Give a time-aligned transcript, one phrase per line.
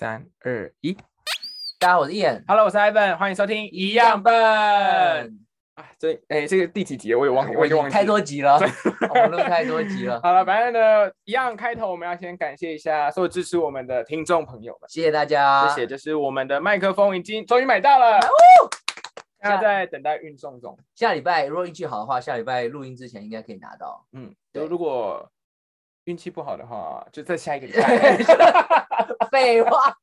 [0.00, 0.94] 三二一。
[1.78, 4.32] 大家好，我是 Ian，，Hello，我是 Ivan，欢迎收听一样笨。
[5.74, 7.12] 啊，这哎，这个第几集？
[7.12, 8.58] 了我也忘记，我已经忘记太多集了，
[9.10, 15.86] 我们录太多集了，好了，反正呢，一样开头我们要先感谢一下所有支持我们的听众朋友们，谢谢大家，谢谢。
[15.86, 18.18] 就是我们的麦克风已经终于买到了，
[19.42, 20.78] 现在在等待运送中。
[20.94, 24.06] 下礼拜如果运气好的话，下礼拜录音之前应该可以拿到。
[24.14, 25.30] 嗯，就如果
[26.04, 28.18] 运气不好的话，就在下一个礼拜。
[29.30, 29.94] 废话，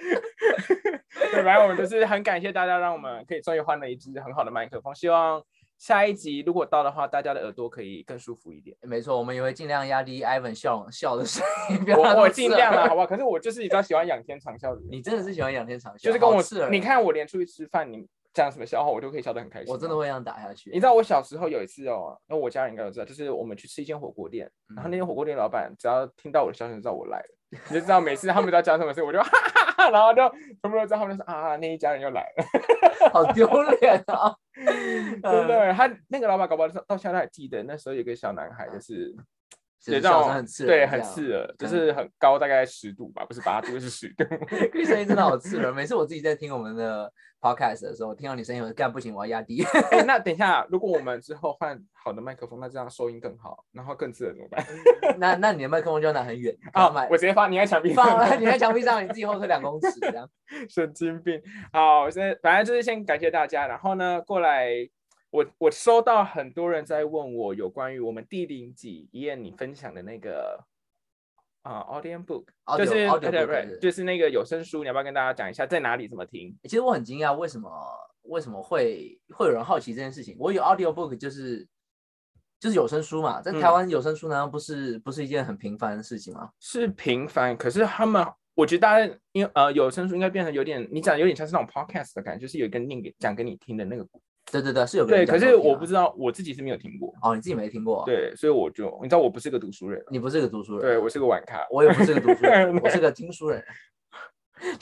[1.32, 4.94] 对，反正我们就是很感谢大家，让我们可以终于换了一支很好的麦克风。
[4.94, 5.42] 希望
[5.76, 8.74] 下一集如果到的话，大家的耳朵可以更舒服一点。
[8.80, 13.06] 没错，我们也会尽量压低 Ivan 笑笑的声音，我我尽量了，好不好？
[13.06, 19.72] 可是我就是比较喜欢仰天长啸的人，你真的是喜欢仰天长啸，就是跟我是你，看我连出去吃饭，你讲什么笑话，我都可以笑得很开心。
[19.72, 19.96] 我真的。
[19.96, 20.70] 会这样打下去。
[20.70, 27.26] 你知道我小时候有一次哦，那我家人应该都知道，就是我们去吃一间火锅店，然后嗯那间火锅店老板只要听到我的笑声，就知道我来了，
[27.68, 30.22] 你就知道每次他们在讲什么事，我就 哈哈哈，然后就
[30.62, 32.44] 全部都知道他们就说啊，那一家人又来了。
[33.12, 33.46] 好丢
[33.80, 34.36] 脸啊！
[34.54, 39.14] 真嗯的，他那个老板搞不好到到现在还记得，那时候有个小男孩，就是
[39.80, 44.24] 就是有这种笑声很刺耳，对，很刺耳，就嗯是很高，大概十度吧，不是八度，是十度。
[44.74, 45.72] 你声音真的好刺耳。
[45.72, 49.64] 每次我自己在听我们的 podcast 的时候，听到你声音，我干不行，我要压低。
[49.90, 54.62] 哎那等一下，如果我们之后换好的麦克风，那这样收音更好，然后更刺耳怎么办？
[55.18, 60.28] 那那你的麦克风就要拿很远，啊买，我直接放你在墙壁放上，了，你在墙壁上，你自己后退两公尺这样。
[60.68, 61.40] 神经病。
[61.72, 64.90] 好，现在反正就是先感谢大家，然后呢，过来。
[65.30, 70.64] 我我收到很多人在问我有关于我们第零集一燕你分享的那个
[71.62, 72.44] 啊、audio book，
[72.78, 76.56] 就是对对对就是那个有声书，你要不要跟大家讲一下在哪里怎么听？
[76.64, 77.70] 其实我很惊讶，为什么
[78.22, 80.34] 为什么会会有人好奇这件事情？
[80.38, 81.68] 我有 audio book，就是
[82.58, 86.50] 就是有声书嘛，在台嗯湾有声书难道不是不是一件很平凡的事情吗？
[86.58, 94.08] 是平凡，可是他们，我觉得大家因为呃有声书应该变成有点，你讲有点像是那种 podcast 的感觉，就是有一个人念给讲给你听的那个。
[94.50, 97.14] 对对对，是有个可是我不知道，我自己是没有听过。
[97.22, 101.66] 哦，你自己没听过？，对，所以我就你知道我不是个读书人，你不是个读书人，对我是个晚咖。
[101.70, 103.62] 我也不是个读书人，我是个听书人。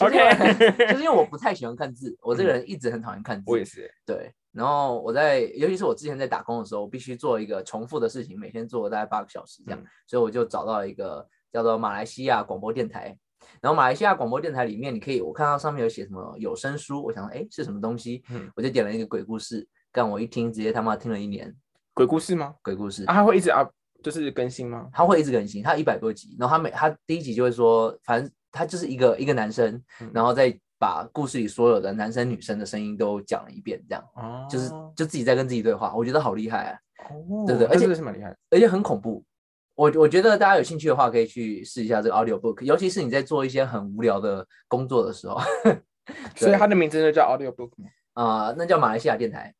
[0.00, 0.18] OK
[0.90, 3.44] 就是因为我不太喜欢看字，我这个人一直很讨厌看字。
[3.46, 13.16] 我也是，对，然后我在，尤其是我之前在打工的时候，我必须做一个重复的事情，每天做大概八个小时这样，嗯所以我就找到一个叫做马来西亚广播电台。
[13.60, 18.22] 然后马来西亚广播电台里面，你可以我看到上面有写什么有声书，我想说，哎，是什么东西？
[18.30, 21.54] 嗯我就点了一个鬼故事，干我一听，直接他妈听了一年
[21.94, 22.54] 鬼故事吗？
[22.62, 23.04] 鬼故事。
[23.04, 23.68] 啊，它会一直啊，
[24.02, 24.88] 就是更新吗？
[24.92, 36.78] 他会一直更新，他一百多集，然后他每他第一集就会说，反正他就是一个一个男生，嗯然后再把故事里所有的男生女生的声音都讲了一遍，这样哦，就是就自己在跟自己对话，我觉得好厉害啊，
[37.10, 38.36] 哦，对对而且是蛮厉害的。
[38.50, 39.24] 而且很恐怖。
[39.78, 45.38] 我我觉得大家有兴趣的话，可以去试一下这个 audio book，尤其是你在做一些很无聊的工作的时候，
[46.34, 47.88] 所以它的名字就叫 audio book 吗？
[48.14, 49.54] 啊、那叫马来西亚电台，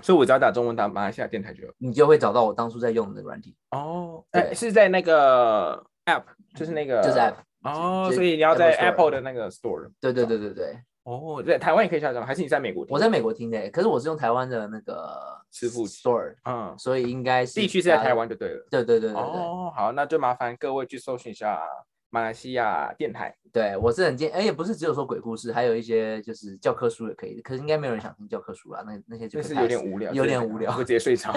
[0.00, 1.74] 所以我只要打中文打马来西亚电台就有。
[1.76, 6.22] 你就会找到我当初在用的那个软体，哦，对哎，是在那个 app，
[6.56, 7.34] 就是那个就是 app。
[7.64, 9.90] 哦，所以你要在 Apple 的那个 store。
[10.00, 12.26] 对对对对对，哦，在台湾也可以下载吗？
[12.26, 12.94] 还是你在美国听？
[12.94, 15.10] 我在美国听的，可是我是用台湾的那个
[15.50, 18.66] 支付 store，嗯，所以应该是地区是在台湾就对了。
[18.70, 21.60] 对对对对对，哦，好，那就麻烦各位去搜寻一下
[22.10, 23.34] 马来西亚电台。
[23.52, 31.32] 对我是很建，而且不是只有说鬼故事，还有一些就是教科书也可以，可是应该没有人想听教科书啦，那那些就就是有点无聊，有点无聊会，直接睡着。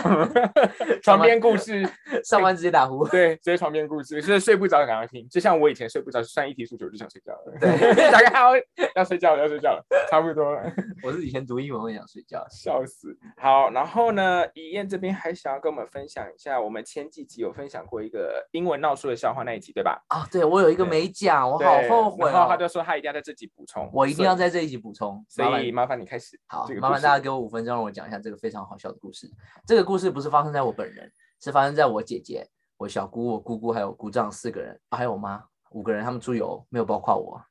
[1.01, 1.83] 床边故事，
[2.23, 3.03] 上班直接打呼。
[3.07, 5.27] 对，直接床边故事，就是睡不着赶快听。
[5.27, 7.57] 就像我以前睡不着，算一题数学我就想睡觉了。
[7.59, 8.51] 对大概要
[8.97, 10.71] 要睡觉了，要睡觉了，差不多了。
[11.01, 13.17] 我是以前读英文会想睡觉， 笑死。
[13.37, 19.99] 好，然后呢，怡燕这边还想要跟我们分享一下，我们前几集有分享过一个英文闹出的笑话那一集，对吧？
[20.09, 22.31] 啊，对我有一个对没讲，我好后悔哦。
[22.31, 26.39] 然后他就说他一定要在这集补充，我一定要在这一集补充，所以麻烦你开始。
[26.47, 29.29] 好麻烦大家给我五分钟，让我讲一下这个非常好笑的故事。
[29.67, 31.11] 这个故事不是发生在我本人，
[31.41, 37.41] 是发生在我姐姐、我小姑、我姑姑还有姑丈四个人，啊还有我妈五个人，他们出游没有包括我，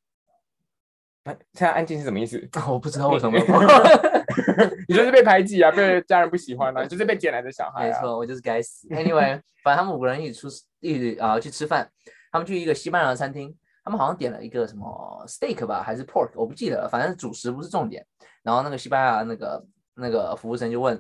[1.25, 2.49] 哎现在安静是什么意思？
[2.69, 3.39] 我不知道为什么。
[4.89, 7.93] 你就是被排挤啊，被家人不喜欢啊，你 就是被捡来的小孩啊。
[7.93, 8.89] 没错，我就是该死。
[8.89, 10.49] Anyway，反正他们五个人一起出
[10.81, 11.89] 一起啊、去吃饭，
[12.33, 18.05] 他们去一个西班牙的餐厅，他们好像点了一个什么 steak 吧，还是 pork，我不记得了，反正主食不是重点。
[18.43, 19.65] 然后那个西班牙那个
[19.95, 20.97] 那个服务生就问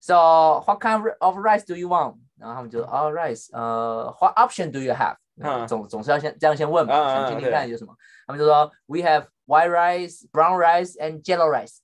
[0.00, 2.16] ，So what kind of rice do you want？
[2.36, 5.16] 然后他们就说：“All rice，呃，What option do you have？
[5.38, 7.94] 嗯总总是要先这样先问嘛，听听看有什么。
[8.26, 11.78] 他们就说 We have white rice, brown rice and yellow rice。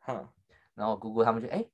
[0.00, 0.28] 哼，
[0.74, 1.64] 然后姑姑他们就哎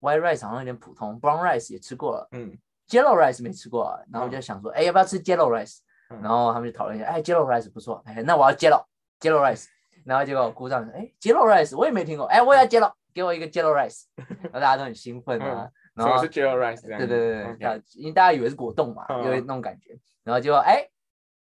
[0.00, 2.56] ，white rice 好像有点普通，brown rice 也吃过了嗯
[2.88, 5.78] ，，yellow rice 没吃过啊，然后我就想说，哎，要不要吃 yellow rice？
[6.10, 6.20] 嗯。
[6.22, 9.66] 然后他们就讨论一下，哎，yellow rice 不错，哎，那我要 yellow，Jello rice，
[10.04, 14.04] 然后结果姑丈说，哎，Jello rice 我也没听过，哎，我也要 Jello，给我一个 Jello rice，
[14.42, 16.82] 然后大家都很兴奋啊，然后是 Jello rice？
[16.86, 20.86] 对对对对，因为大家以为是果冻嘛，因为那种感觉，然后结果哎，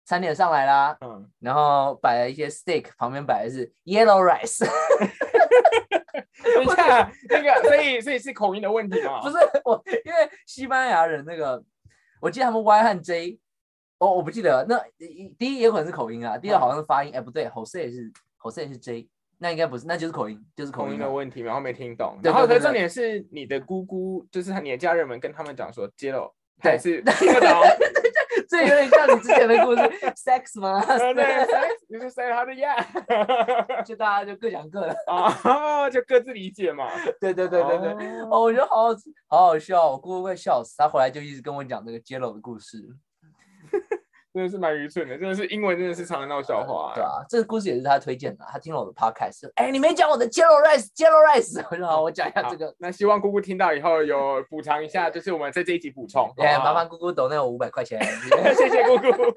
[0.05, 4.65] 餐点上来啦，嗯，然后摆了一些 steak，旁边摆的是 yellow rice，
[6.55, 9.21] 等一下， 那个，所以所以是口音的问题吗？
[9.21, 11.61] 不是我，因为西班牙人那个，
[12.21, 13.39] 我记得他们 Y 和 J，
[13.99, 18.11] 哦，我不记得，那一第一也可能是口音啊，第二好像是发音，哎，不对，Jose 是
[18.41, 19.07] Jose 是 J，
[19.37, 22.17] 那应该不是，那就是口音，就是口口音的问题，然后没听懂。
[22.23, 26.31] 然后，重点是你的姑姑，就是你的家人们跟他们讲说 Jello，
[26.61, 27.61] 对还是 听得懂？
[28.47, 29.81] 这有点像你之前的故事，
[30.15, 30.83] sex 吗？
[30.85, 31.45] 对对，
[31.87, 32.83] 你是 say 他的 yeah，
[33.83, 36.87] 就大家就各讲各的，啊，就各自理解嘛。
[37.19, 38.07] 对对对对对。
[38.21, 38.95] 哦哦，我觉得好好
[39.27, 42.77] 好好笑，我姑姑快笑死，她回来就一直跟我讲这个 Jello 的故事。
[44.31, 46.93] 真的是蛮愚蠢的，真的是英文真的是常常闹笑话。
[46.93, 52.73] 对啊，这个故事也是他推荐的，他听了我的 podcast，哎，你没讲我的 Jello rice，Jello rice，我说好，我讲一下好这个。
[52.77, 56.31] 那希望姑姑听到以后有补偿一下， 就是我们在这一集补充。
[56.37, 57.99] 哎，麻烦姑姑抖那我五百块钱。
[58.55, 59.33] 谢谢姑姑。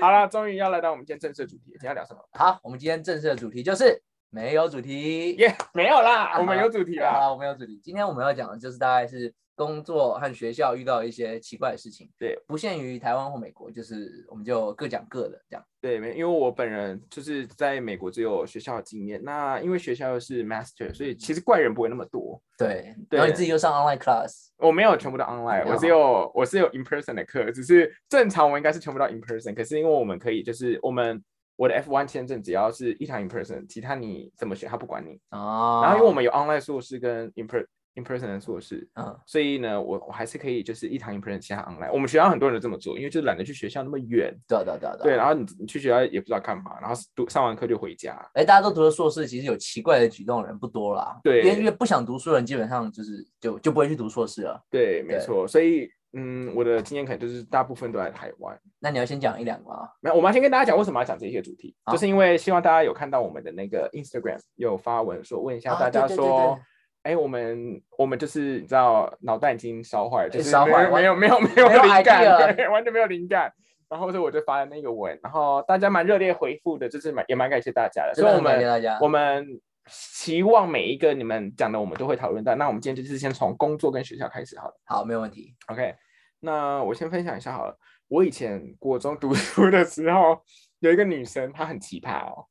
[0.00, 2.20] 好了，终于要来到我们今天正式的主题，今天要聊什么？
[2.34, 4.00] 好，我们今天正式的主题就是
[4.34, 5.36] 没有主题。
[5.36, 7.20] 耶、没有啦，啊我们有主题啦。
[7.20, 7.80] 好，我们有主题。
[7.80, 15.64] 今天我们要讲的就是大概是工作和学校遇到一些奇怪的事情，对，不限于台湾或美国，就是我们就各讲各的这样。
[15.80, 22.42] 对，没，因为我本人就是在美国只有学校的经验，那因为学校又是 master，所以其实怪人不会那么多。
[22.58, 31.22] 对，对然后你自己又上 online class，我没有全部都 online，我只有我是有 in person 的课，只是正常我应该是全部都 in person，可是因为我们可以就是我们
[31.56, 35.20] 我的 F1 签证只要是一堂 in person，其他你怎么选他不管你。
[35.30, 37.64] 哦，然后因为我们有 online 硕士跟 in per
[37.94, 41.92] in person 的硕士，嗯，所以呢，我我还是可以就是一堂 in person，其他 online。
[41.92, 45.16] 我们学校很多人都这么做，因为就懒得去学校那么远，对对对啊对啊对，啊。
[45.16, 48.20] 然后你你去学校也不知道干嘛，然后读上完课就回家。
[48.34, 51.20] 哎，大家都读了硕士，其实有奇怪的举动的人不多啦。
[51.22, 54.60] 对因为不想读书的人，基本上就是就就不会去读硕士了。
[54.68, 55.46] 对，没错。
[55.46, 58.56] 所以嗯，我的经验可能就是大部分都在台湾。
[58.78, 59.88] 那你要先讲一两个啊。
[60.00, 66.58] 没有，我们要先跟大家讲为什么要讲这些主题，好就是因为希望大家有看到我们的那个 Instagram 有发文说问一下啊大家说
[67.02, 73.52] 对，哎、我们我们就是你知道脑袋已经烧坏了，就是烧坏没有没有没有灵感，对，完全没有灵感。
[73.90, 78.14] 然后所以我就发了那个文，然后大家蛮热烈回复的，就是蛮也蛮感谢大家的。
[78.14, 78.98] 所以我们。
[79.00, 79.60] 我们
[79.90, 82.54] 期望每一个你们讲的我们都会讨论到。
[82.54, 84.80] 那我们今天就是先从工作跟学校开始好了。
[84.84, 85.54] 好，没有问题。
[85.66, 85.94] OK，
[86.40, 87.78] 那我先分享一下好了。
[88.08, 90.38] 我以前国中读书的时候，
[90.80, 92.46] 有一个女生，她很奇葩哦，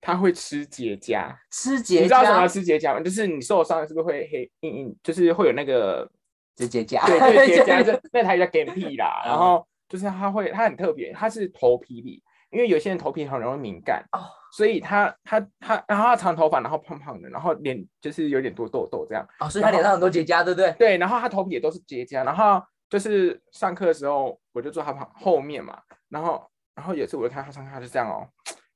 [0.00, 1.34] 她会吃结痂。
[1.50, 3.00] 吃结你知道什么，吃结痂吗？
[3.00, 6.10] 就是你受伤是不是会黑硬硬，就是会有那个
[6.54, 7.06] 就结痂。
[7.06, 9.22] 对对结痂， 就那台叫干屁啦。
[9.24, 14.18] 然嗯后就是她会，她很特别，她是头皮里，因为有些人头皮很容易敏感哦
[14.56, 19.22] 所以他他他，然后他长头发，然后胖胖的，然后脸就是有点多痘痘这样。
[19.38, 20.72] 哦，所以他脸上很多结痂，对不对？
[20.78, 26.42] 对，然后他头皮也都是结痂，然后就是上课的时候，我就坐他旁后面嘛，然后
[26.74, 28.26] 然后有一次我就看他上课，他就这样哦，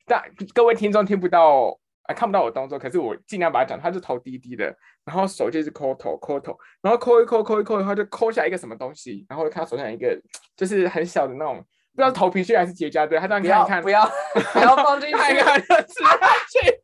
[0.04, 0.22] 但
[0.52, 10.20] 各位听众听不到啊、看不到我动作，可是我尽量把它讲，他就头低低的，然后手就是抠头抠头，然后抠一抠抠一抠，他就抠下一个什么东西，然后我看他手上有一个
[10.56, 14.04] 就是很小的那种，不知道是头皮屑还是结痂，对他这样看一看，不要
[14.52, 15.16] 不要放进去。
[15.16, 16.16] 看一看就吃下
[16.50, 16.80] 去，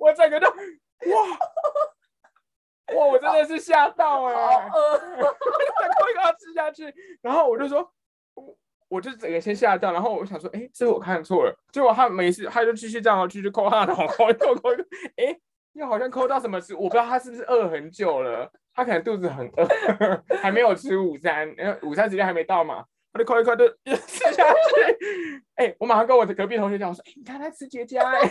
[0.00, 0.56] 我整个都哇
[2.96, 4.98] 哇，我真的是吓到哎、好饿。
[4.98, 7.88] 抠一口吃下去，然后我就说，
[8.34, 8.56] 我
[8.88, 14.70] 我就整个先吓到，然后我想说，哎，是我看错了，结果他没事，他就继续这样哦，继续抠他的头，抠抠抠
[15.16, 15.38] 哎，
[15.72, 19.66] 又好像抠到什么事，我不知道他是不是饿很久了，他可能肚子很饿，
[20.42, 22.84] 还没有吃午餐，因为午餐时间还没到嘛。
[23.14, 28.28] 他就抠一抠就 吃下去，哎、 我马上跟我的隔壁同学讲，我说，哎、你看他吃结痂、欸，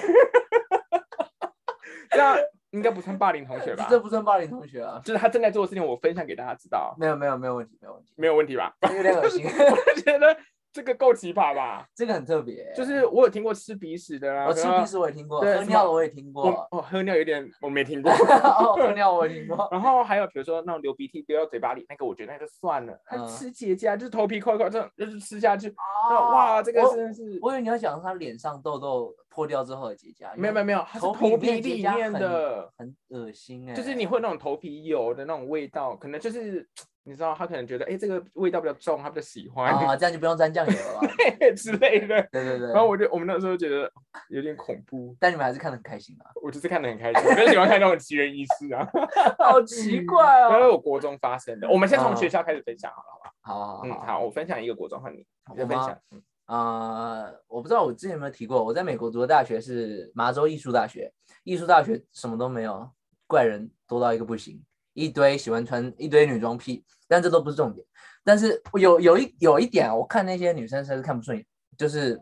[2.11, 2.37] 这样
[2.71, 3.87] 应该不算霸凌同学吧？
[3.89, 4.99] 这不算霸凌同学啊。
[5.05, 8.75] 就是他正在做的事情，我分享给大家知道，没有没有没有问题没有问题，没有问题吧？
[8.93, 10.37] 有点恶心，我觉得
[10.73, 11.87] 这个够奇葩吧？
[11.93, 12.73] 这个很特别。
[12.75, 18.11] 就是我有听过吃鼻屎的啊，我吃鼻屎我也听过，喝尿的我也听过，哦喝尿有点我没听过。
[18.11, 19.69] 哦喝尿我也听过。
[19.71, 22.99] 然后还有比如说那种流鼻涕丢到嘴巴里，那个我觉得那就算了。
[23.05, 25.69] 他嗯吃结痂就是头皮抠一抠，这样就是吃下去，
[26.09, 36.67] 哦哇，这个真的是我以为你要讲他脸上痘痘破掉之后的结痂，没有没有没有，头头皮里面的，很恶心哎，就是你会那种头皮油的那种味道，可能就是
[37.05, 41.07] 你知道他可能觉得哎这个味道比较重，他比较喜欢啊， 这样就不用沾酱油了吧？
[41.55, 42.21] 之类的。
[42.31, 42.67] 对对对。
[42.69, 43.91] 然后我就我们那时候觉得
[44.29, 48.87] 有点恐怖，但你们还是看得很开心啊，我就是看得很开心，我就喜欢看那种奇人异事啊。
[49.37, 50.49] 好奇怪哦。
[50.51, 53.65] 然后我国中发生的，我们先从嗯学校开始分享好了，好不好？
[53.67, 55.97] 好好嗯，好，我分享一个国中和你，我分享。
[56.11, 61.11] 嗯啊、我不知道我之前有没有提过，我在美国读的大学是麻州艺术大学，
[61.43, 62.89] 艺术大学什么都没有，
[63.27, 64.61] 怪人多到一个不行，
[64.93, 67.85] 一堆喜欢穿一堆女装癖，但这都不是重点。
[68.23, 71.45] 但是有有一有一点啊，我看那些女生实在是看不顺眼，
[71.77, 72.19] 就是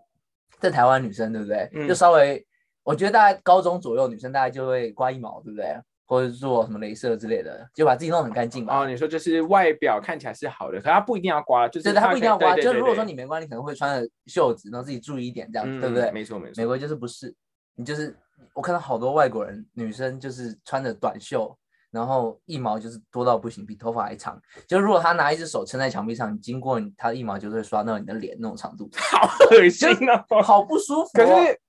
[0.59, 1.69] 在台湾女生对不对？
[1.73, 2.45] 嗯就稍微，
[2.83, 5.75] 我觉得大概高中左右女生大概就会刮一毛，对不对？
[6.07, 8.81] 或者做什么镭射之类的，就把自己弄很干净嘛。
[8.81, 12.53] 哦，你说就是外表看起来是好的，可它不一定要刮，就是对对，它不一定要刮。
[12.57, 16.11] 就如果说你没刮，你可能会穿着袖子，然后自己注意一点，这样、嗯对不对？
[16.11, 16.65] 没错没错美。
[16.67, 17.33] 国就是不是，
[17.75, 18.13] 你就是
[18.53, 21.57] 我看到好多外国人女生就是穿着短袖，
[21.91, 24.41] 然后一毛就是多到不行，比头发还长。
[24.65, 30.25] 就如果他拿一只手撑在墙壁上，你经过你，她的腋毛就会刷到你的脸那种长度，好恶心啊！
[30.43, 31.11] 好不舒服、哦。
[31.13, 31.59] 可是，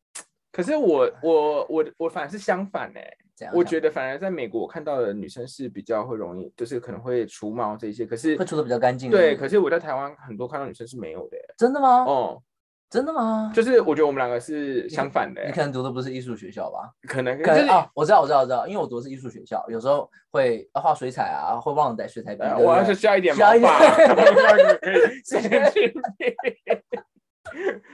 [0.52, 9.11] 可是我我我我反而是相反哎、这样我觉得反而在美国我看到的女生是比较会容易，就是可能会除毛这些，可是会除的比较干净。
[9.11, 12.05] 对，可是我在台湾很多看到女生是没有的、欸，真的吗？
[12.05, 12.43] 哦，
[12.92, 13.50] 真的吗？
[13.54, 16.92] 就是我觉得我们两个是相反的、欸，你可能读的不是艺术学校吧？
[17.08, 22.42] 可能就是可能啊，我知道，我知道，我知道，因为我读的是艺术学校，有时候会呃画水彩啊，会忘了带水彩笔。
[22.62, 23.72] 我要是需要一点需要一点
[24.82, 25.94] 可以 先去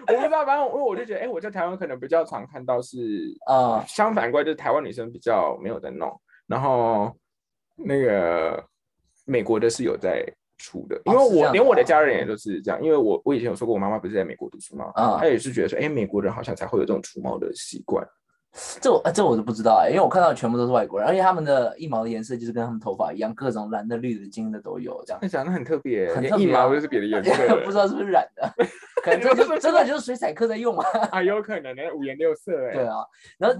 [0.08, 2.98] 我不知道，反正因为我就觉得，哎、我在台湾可能比较常看到是
[3.46, 6.10] 啊相反过来，就是台湾女生比较没有在弄，
[6.48, 7.14] 然后
[7.76, 8.64] 那个
[9.26, 10.24] 美国的是有在
[10.58, 18.06] 出的，因为我、连我的家人也都是这样，因为我我以前有说过，我妈妈不是在美国读书嘛，啊她也是觉得说，哎、美国人好像才会有这种除毛的习惯，
[18.80, 28.50] 这我呃这我都不知道哎、因为我看到的全部都是外国人，而且他们的一毛的颜色就是跟他们头发一样，各种蓝的、绿的、金的都有，这样那讲的很特别，连很特别啊腋毛就是别的颜色 的，不知道是不是染的，
[29.02, 30.86] 可能这就真的就是水彩课在用啊。
[31.12, 32.96] 啊，有可能呢，五颜六色哎， 对啊，
[33.38, 33.56] 然后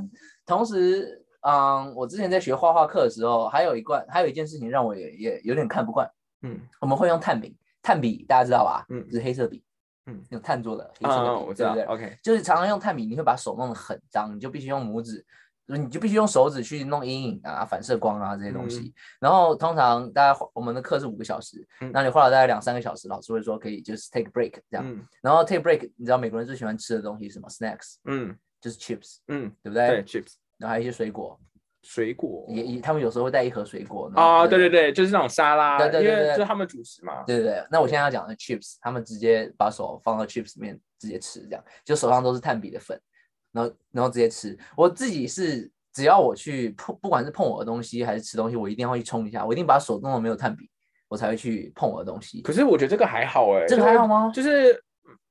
[0.47, 6.09] 同时，嗯，我之前在学画画课的时候，还有一罐，还有一件事情让我也也有点看不惯，
[6.43, 8.85] 嗯我们会用炭笔，炭笔大家知道吧？
[8.89, 9.63] 嗯就是黑色笔，
[10.07, 15.25] 嗯，用炭做的黑色笔，我知道对不对？，OK，就是常常用炭笔，你会把手弄得很脏，你就必须用拇指，
[15.67, 18.95] 就是你就必须用手指去弄阴影啊、反射光啊这些东西。
[19.21, 24.85] 然后通常大家我们的课是五个小时，嗯那你花了大概两三个小时，老师会说可以就是 take break 这样。
[24.89, 29.89] 嗯然后 take break，你知道美国人最喜欢吃的东西是什么？snacks，嗯就是 chips，嗯，对不对？
[29.89, 31.39] 对，chips 然后还有一些水果，
[31.83, 34.11] 水果也也他们有时候会带一盒水果。
[34.15, 43.01] 啊，对对对对，就是那种沙拉，对对对因为就是他们主食嘛，对对对，那我现在要讲的 chips，他们直接把手放到 chips 里面直接吃，这样就手上都是炭笔的粉，
[43.53, 44.59] 然后然后直接吃。
[44.77, 50.69] 我自己是只要我去碰，不管是碰我的东西还是吃东西，我一定要去冲一下，我一定把手弄得没有炭笔，
[51.09, 52.43] 我才会去碰我的东西。
[52.43, 54.83] 可是我觉得这个还好哎，这个还好吗就是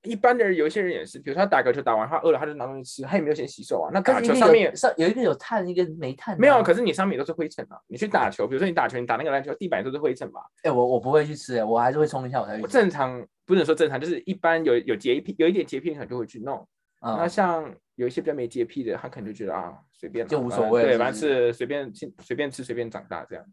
[0.08, 3.92] 一般的人，有一些人也是，比如说他打个球打完，他饿了，他就拿东西吃，他也没有先洗手啊。
[3.94, 6.40] 那打球上面上有一个有碳，一个没炭。
[6.40, 7.78] 没有，可是你上面都是灰尘啊。
[7.88, 10.42] 你去打球，比如说你打球，你打那个篮球，地板都是灰尘吧。
[10.64, 12.60] 哎、我我不会去吃、哎，我还是会冲一下我才。
[12.62, 16.68] 正常不能说正常，就是一般有有洁癖，有一点洁癖的人就会去弄。
[17.02, 23.46] 那嗯，像有一些比较没洁癖的，他可能就觉得啊随便就无所谓是不反正是随便吃随便吃随便长大这样。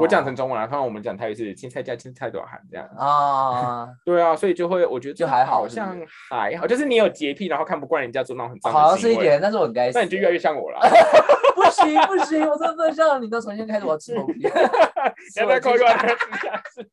[0.00, 2.86] 我讲成中文了，通常我们讲泰语是青菜加青菜多少含这样。
[2.96, 5.96] 啊， 对啊，所以就会我觉得这就还好像
[6.30, 9.98] 还好，就是你有洁癖，然后看不惯人家做那种很脏的好像是一点，但是我很该死。
[9.98, 10.80] 那你就越来越像我了。
[11.54, 14.42] 不行不行，我真的像你，那从现在开始我要吃头皮。
[14.42, 15.86] 不要扣一个
[16.74, 16.84] 吃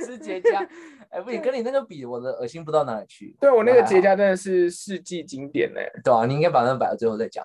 [0.06, 0.66] 吃结痂，
[1.10, 3.36] 哎，不行，跟你那个比，我的恶心不到哪里去。
[3.40, 7.44] 对我那个结痂真的是世纪经典呢、对啊，你应该把那个摆到最后再讲。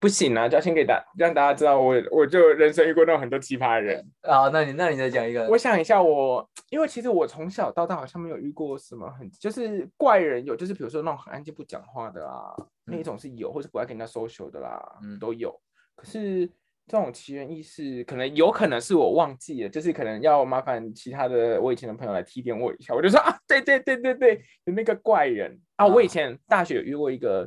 [0.00, 4.04] 不行啊，就要先给大让大家知道我我就人生遇过那种很多奇葩的人。
[4.22, 5.46] 啊，那你那你再讲一个。
[5.48, 15.54] 我想一下我，因为其实我从小到大好像没有遇过什么很就是怪人有，就是比如说那种很安静不讲话的啦，那一种是有，或是不爱跟人家 social 的啦，嗯都有。
[15.94, 16.46] 可是
[16.86, 22.94] 这种奇人异事，可能有可能是我忘记了，就是可能要麻烦其他的我以前的朋友来提点我一下。
[22.94, 27.46] 我就说啊，对对对对对，有那个怪人啊，我以啊前大学有遇过一个，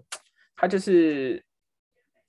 [0.55, 1.43] 他就是，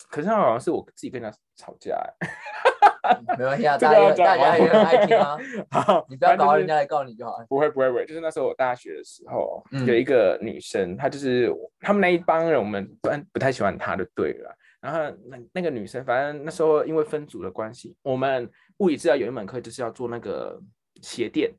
[0.09, 5.37] 可是他好像是我自己跟他吵架、欸， 没关系啊， 大家大家也很爱听啊，
[5.71, 7.37] 好你不要搞到人家来告你就好。
[7.49, 14.57] 不会不会不会，就是那时候我大学的时候，嗯有一个女生，她就是他们那一帮人，我们不不太喜欢她的对了。
[14.81, 20.61] 然后那那个女生，反正那时候因为分组的关系，我们物理治疗有一门课就是要做那个
[21.01, 21.51] 鞋垫。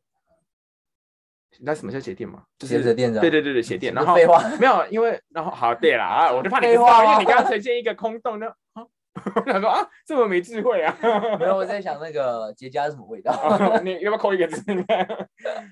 [1.60, 2.44] 你知道什么叫鞋垫吗？
[2.58, 3.94] 就是鞋垫子啊对对对对，鞋垫。
[3.96, 8.48] 然后废话 没有，因为然后好对啦啊， 我就怕你不知道，废话因为你刚刚呈现一个空洞呢。
[8.74, 8.86] 啊
[9.34, 10.96] 我想说啊，这么没智慧啊！
[11.40, 13.32] 没有，我在想那个结痂是什么味道。
[13.32, 14.62] 哦你要不要扣一个字？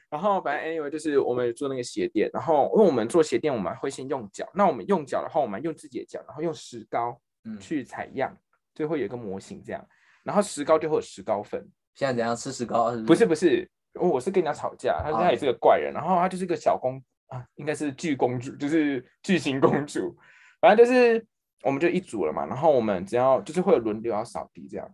[0.09, 4.49] 然后反正 anyway 就是我们做那个鞋垫，然后因为我们做鞋垫，我们会先用脚。
[4.55, 8.35] 那我们用脚的话，我们用自己的脚，然后用石膏嗯，去采样，
[8.73, 9.85] 就会有一个模型这样。
[10.23, 11.61] 然后石膏就会有石膏粉，
[11.93, 12.91] 现在怎样吃石膏？
[13.05, 20.15] 不是不是，我是跟人家吵架，他说他也是个怪人，然后他就是个小公啊，应该是巨公主，就是巨型公主，
[20.59, 21.25] 反正就是
[21.63, 22.45] 我们就一组了嘛。
[22.45, 24.89] 然后我们只要就是会有轮流要扫地这样，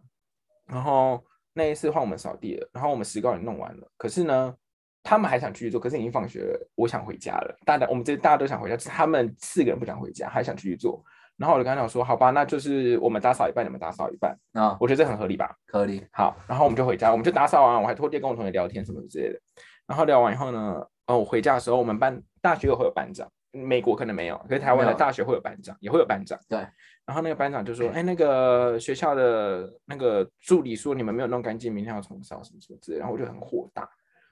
[0.65, 4.55] 然后那一次换我们扫地了，然后我们石膏也弄完了，可是呢，
[5.09, 7.57] 他们还想继续做，可是已经放学了，我想回家了。
[7.65, 11.03] 大家我们这大家都想回家，他们四个人不想回家，还想继续做。
[11.35, 15.55] 然后我就跟他讲说，好吧，那就是我们打扫一半，你们打扫一半，啊，我觉得这很合理吧。
[15.65, 16.05] 合理。
[16.11, 19.39] 好，然后我们就回家，我们就打扫完，我还拖地跟我同学聊天什么之类的。
[19.87, 26.39] 然后聊完以后呢，哦，我回家的时候，我们班大学会有班长，美国可能没有，可是台湾的大学会有班长，也会有班长。
[26.47, 26.59] 对。
[27.05, 33.89] 然后那个班长就说：“哎，那个学校的那个助理说你们没有弄干净，明天要重扫什么什么之类的。”然后我就很火大，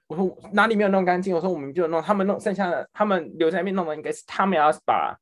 [0.07, 1.35] 我说哪里没有弄干净？
[1.35, 5.17] 我说我们就弄，他们弄剩下的，他们留在那边弄的应该是他们要把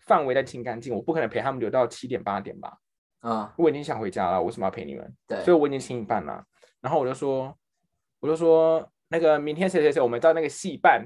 [0.00, 2.76] 范围再清干净，我不可能陪他们留到七点八点吧？
[3.20, 5.14] 啊，我已经想回家了，我为什么要陪你们？
[5.26, 6.44] 对，所以我已经清一半了。
[6.80, 7.52] 然后我就说，
[8.20, 11.04] 我就说那个明天谁谁谁，我们到那个戏办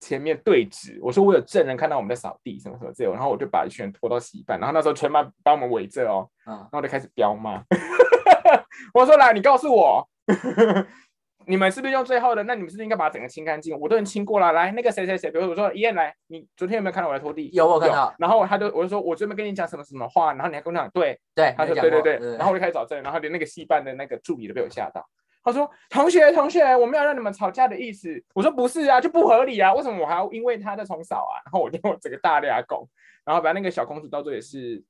[0.00, 0.98] 前面对峙。
[1.00, 7.62] 我说我有证人看到我们在扫地什么什么之类，然后我就把一群人拖到戏办，然后那时候全班把我们围着哦，嗯然，后我就开始飙骂。
[8.92, 10.08] 我说来，你告诉我，
[11.46, 12.42] 你们是不是用最后的？
[12.44, 13.78] 那你们是不是应该把整个清干净？
[13.78, 14.52] 我都已经清过了。
[14.52, 17.50] 来，那个谁谁谁，比如说我说一燕来，你昨天有没有看到我在拖地？
[17.52, 25.04] 有我看到然后他就我就说，我专门跟你讲什么什么话，然后你还跟我讲对，对，他说对对对，然后我就开始找证，然后连那个戏班的那个助理都被我吓到。
[25.46, 32.88] 他说：“同学同学，我没有让你们吵架的意思。”我说：“不是啊，就不合理啊，为什么我还要因为他在重扫啊？”然后我就我整个大俩拱，
[33.26, 34.82] 然后把那个小公主到最后也是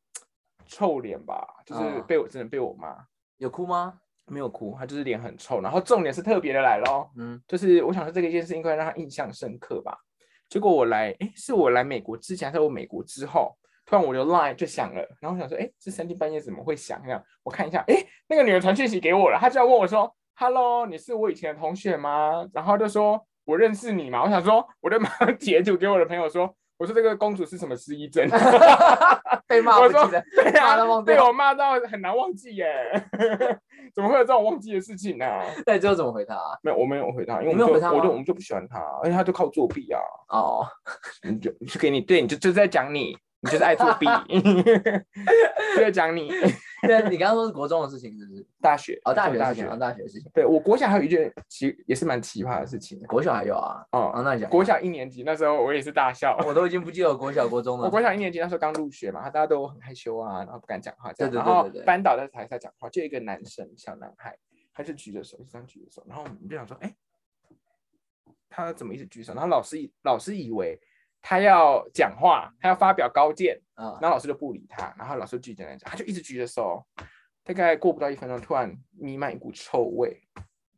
[0.64, 2.96] 臭脸吧，就是嗯被我真的被我骂，
[3.38, 3.94] 有哭吗？
[4.26, 5.60] 没有哭，他就是脸很臭。
[5.60, 9.96] 然后重点是特别的来咯，嗯，就是我想说这个一件事应该让他印象深刻吧。
[10.48, 13.56] 结果我来，诶，是我来美国之前，还是我美国之后？
[13.86, 16.98] 突然我的 line 就响了，然后我想说，哎，这三更半夜怎么会响？
[17.04, 17.94] 这样我看一下，哎，
[18.28, 28.28] 那个女人传讯息给我了，她居然问我说：“Hello，你是我以前的同学吗？”然后就说：“我认识你嘛？”我想说，我就 马上截图给我的朋友说：“我说这个公主是什么失忆症？”
[29.46, 32.66] 被骂我说不记得，对啊 骂都忘，掉被我骂到很难忘记耶，
[33.94, 35.26] 怎么会有这种忘记的事情呢、
[35.66, 36.58] 那你最后怎么回他啊？
[36.62, 40.66] 没有，我没有回他，因为我们就我就我们就不喜欢他，而且他就靠作弊啊，哦，
[41.22, 44.06] 你就就给你对，你就就在讲你，你就是爱作弊，
[45.76, 46.32] 就在讲你。
[46.88, 48.46] 对，你刚刚说是国中的事情，是不是？
[48.60, 53.84] 大学哦，大学大事情，哦，大学的事情，对我国小还有一件奇也是蛮奇葩的事情国小还有啊。
[53.92, 54.50] 哦，哦，那你讲。
[54.50, 56.36] 国小一年级那时候我也是大笑。
[56.46, 57.84] 我都已经不记得我国小、国中了。
[57.84, 61.32] 我国小一年级那时候刚入学嘛，大家都很害羞啊，然后不敢讲话这样。
[61.32, 64.36] 对对对对对班导在台下讲话，就一个男生小男孩，
[64.72, 66.94] 他就举着手，一直这样举着手，然后我们就想说，哎，
[68.48, 69.32] 他怎么一直举手？
[69.34, 70.80] 然后老师以老师以为
[71.26, 76.84] 他要讲话，他要发表高见，啊，然后老师就不理他，然后老师继续讲讲，他就一直举着手，
[77.42, 80.20] 大概过不到一分钟，突然弥漫一股臭味。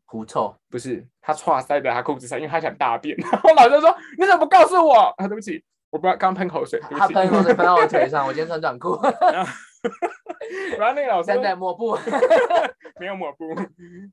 [0.04, 0.56] 狐臭。
[0.70, 3.16] 不是他歘塞在他裤子上，因为他想大便。
[3.16, 7.00] 然后老师就说：“你怎么不告诉我？”啊，对不起，我不知道刚喷口水，对不起。
[7.00, 9.50] 他喷口水喷到我腿上， 我今天穿短裤，然 后
[10.78, 11.98] 然后那个老师现在抹布。
[13.00, 13.48] 没有抹布，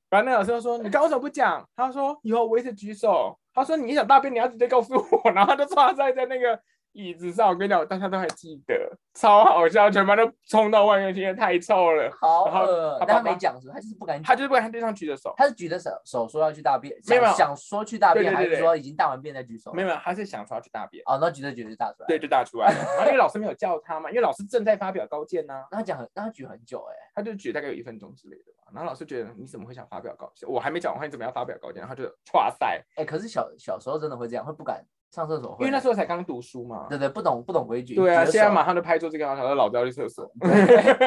[0.09, 5.31] 然后那个老师就说：“你刚刚为什么不讲？”他说：“以后我一直举手。”他说：“你想大便，你要直接告诉我。
[5.31, 6.59] ”然后他就歘塞在那个
[6.93, 8.73] 椅子上，我跟你讲，大家都还记得，
[9.15, 12.09] 超好笑，全班都冲到外面去，因为太臭了。
[12.21, 13.73] 好恶，但他没讲是不是？
[13.73, 14.23] 他就是不敢讲。
[14.23, 19.73] 他就是不敢在地上举着手，他是举着手手说要去大便，没有想想说去大便，还是说已经大完便再举手？
[19.73, 21.03] 没有，他是想说要去大便。
[21.07, 22.07] 哦，那举着举着就大出来。
[22.07, 22.75] 对，，就大出来了。
[22.95, 26.95] 然后那个老师没有叫他嘛，因为老师正在发表高见呢、那他讲很，那他举很久哎。
[27.15, 28.63] 他就举大概有一分钟之类的吧。
[28.73, 30.49] 然后老师觉得你怎么会想发表高见？
[30.49, 31.79] 我还没讲完话，你怎么要发表高见？
[31.79, 36.87] 然后他就哇塞，哎，可是小小时候真的会这样，会不敢上厕所，因为那时候候才刚读书嘛。
[36.89, 37.93] 对对不懂不懂规矩。
[37.93, 40.27] 对啊，现在马上就拍桌子跟他说老子要去厕所。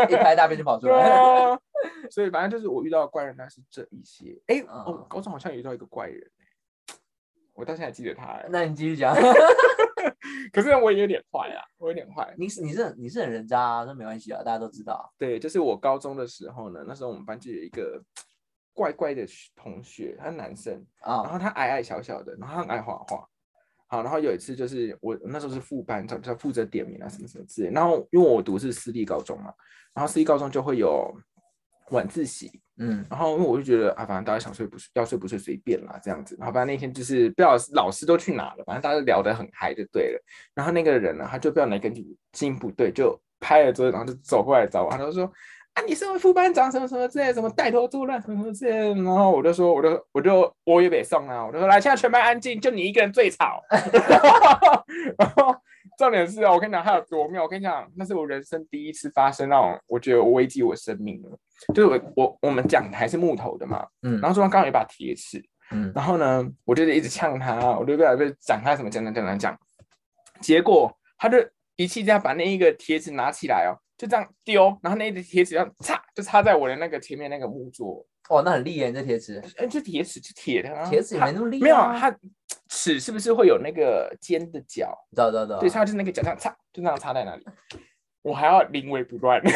[0.09, 1.11] 一拍大便就跑出对来。
[1.11, 1.59] 啊，
[2.09, 4.41] 所以反正就是我遇到的怪人，那是这一些。
[4.47, 6.23] 哎、嗯哦，高中好像有遇到一个怪人、
[7.55, 9.13] 我到现在还记得他、欸，那你继续讲。
[10.53, 12.33] 可是我也有点坏啊，我有点坏。
[12.39, 15.13] 你是你是你是很人渣啊，那没关系啊，大家都知道。
[15.19, 18.01] 对，就是我高中的时候呢，那时候我们班就有一个
[18.73, 23.29] 怪怪的同学，他是男生啊，然啊，后他矮矮小小的，然后他很爱画画。
[23.89, 27.71] 好，然后有一次就是我那时候是副班长，他负责点名啊什么什么之类。
[27.71, 29.53] 然后因为我读是私立高中嘛，
[29.95, 31.15] 然后私立高中就会有
[31.91, 36.37] 晚自习，嗯，然后因为我就觉得啊，反正大家想睡不睡，要睡不睡随便啦，这样子。
[36.37, 40.21] 然后反正那天就是不知道老师都去哪了，反正大家聊得很嗨就对了。
[40.53, 41.95] 然后那个人呢，他就不知道哪根
[42.33, 45.33] 筋不对，就拍了桌子，然后就走过来找我，他就说
[45.77, 48.95] 啊，你身为副班长什么什么之类，什么带头作乱什么什么之类。
[48.95, 53.63] 然后我就说，我就我就我也北送啊，我就说来，现在全班安静，就你一个人最吵。
[55.19, 55.55] 然后
[55.99, 57.43] 重点是啊，我跟你讲，他有多妙。
[57.43, 61.39] 我跟你讲，那是我人生第一次发生那种，我觉得我危及我生命了。
[61.75, 69.59] 就是我我我们讲台是木头的嘛，嗯然后桌上刚好有一把铁尺，嗯然后呢，我就一直呛他，我就不知道被讲他什么讲讲讲讲讲，
[70.41, 71.39] 结果他就
[71.77, 78.05] 一气之下把那一个铁尺拿起来哦，就这样丢，然后那一个贴纸这样插，就插在我的那个前面那个木桌。
[78.29, 80.85] 哦，那很厉害，这铁齿，哎，就铁尺，就铁的啊。
[80.91, 81.65] 铁尺也没那么厉害。
[81.65, 82.13] 没有啊，它
[82.69, 84.93] 齿是不是会有那个尖的角？
[85.11, 85.61] 知道知道知道。
[85.61, 87.47] 对，它就是那个角这样插，就那样插在那里。
[88.23, 89.41] 我还要临危不乱。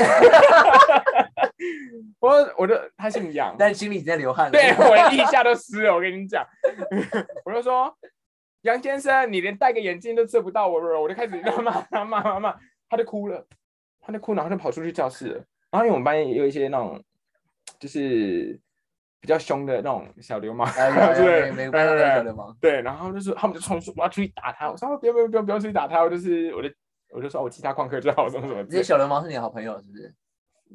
[2.20, 4.50] 我我就他姓杨，但心里在流汗。
[4.52, 6.46] 对我腋下都湿了，我跟你讲。
[7.44, 7.92] 我就说
[8.62, 12.54] 杨先生，你连戴个眼镜都遮不到我了，我就开始骂他骂骂骂，
[12.88, 13.44] 他就哭了，
[14.00, 15.44] 他就哭，然后就跑出去教室了。
[15.70, 17.02] 然后因为我们班也有一些那种。
[17.78, 18.60] 就是
[19.20, 20.68] 比较凶的那种小流氓，
[21.16, 22.54] 对，没关系，小流氓。
[22.60, 24.70] 对，然后就是他们就冲出，我要出去打他。
[24.70, 26.68] 我说不要不要不要不要出去打他，我就是我就
[27.14, 28.62] 我就说我其他旷课就好，什么什么。
[28.64, 30.14] 这些小流氓是你好朋友是不是？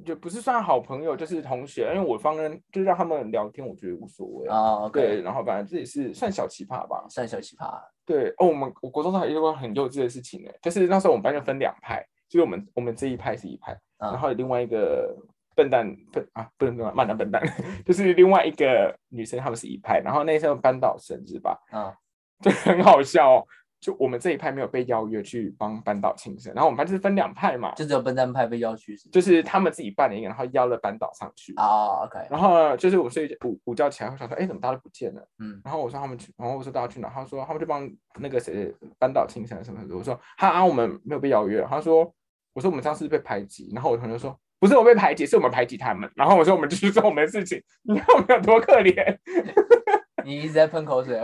[0.04, 1.92] 就不是算好朋友，就是同学。
[1.94, 4.90] 因为我方人就是让他们聊天，我觉得无所谓啊。
[4.90, 7.80] 对，然后反正这也是算小奇葩吧，算小奇葩。
[8.06, 12.04] 对哦，我们我国中还有一个很幼稚的事情呢，就是那时候我们班就分两派，
[12.36, 15.16] 就是我们我们这一派是一派，然后另外一个。
[15.58, 17.42] 笨蛋笨啊，不能说慢的笨蛋，
[17.86, 21.96] 就是另外一个女生，他们是一派，然后那时候班导生日吧，啊，
[22.44, 23.42] 就很好笑，
[23.80, 35.26] 就我们这一派没有被邀约去帮班导庆生，然后我们班就是分两派嘛，就只有笨蛋派被邀去，就是他们自己办了一个，然后邀了班导上去，啊，OK，然后就是我睡午午觉起来，我想说，哎，怎么大家都不见了？
[35.40, 37.08] 嗯，然后我说他们去，然后我说大家去哪？
[37.08, 42.14] 他说他们就帮那个谁班导庆生什么的，我说哈啊，我们没有被邀约，他说，
[42.56, 44.36] 我说我们上次被排挤，然后我同学说。
[44.58, 46.10] 不是我被排挤，是我们排挤他们。
[46.16, 47.62] 然后我说我们继续做我们的事情。
[47.84, 49.16] 你看我们有多可怜。
[50.24, 51.20] 你一直在喷口水，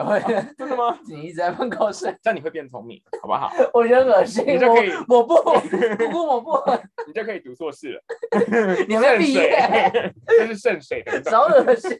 [0.57, 0.99] 真的吗？
[1.07, 3.49] 你一直在喷口水，这样你会变聪明，好不好？
[3.73, 6.51] 我觉得恶心，你就可以我不，不不我不，
[7.07, 8.03] 你就可以读硕士了。
[8.87, 11.97] 你没毕业，这是渗水的，少恶心。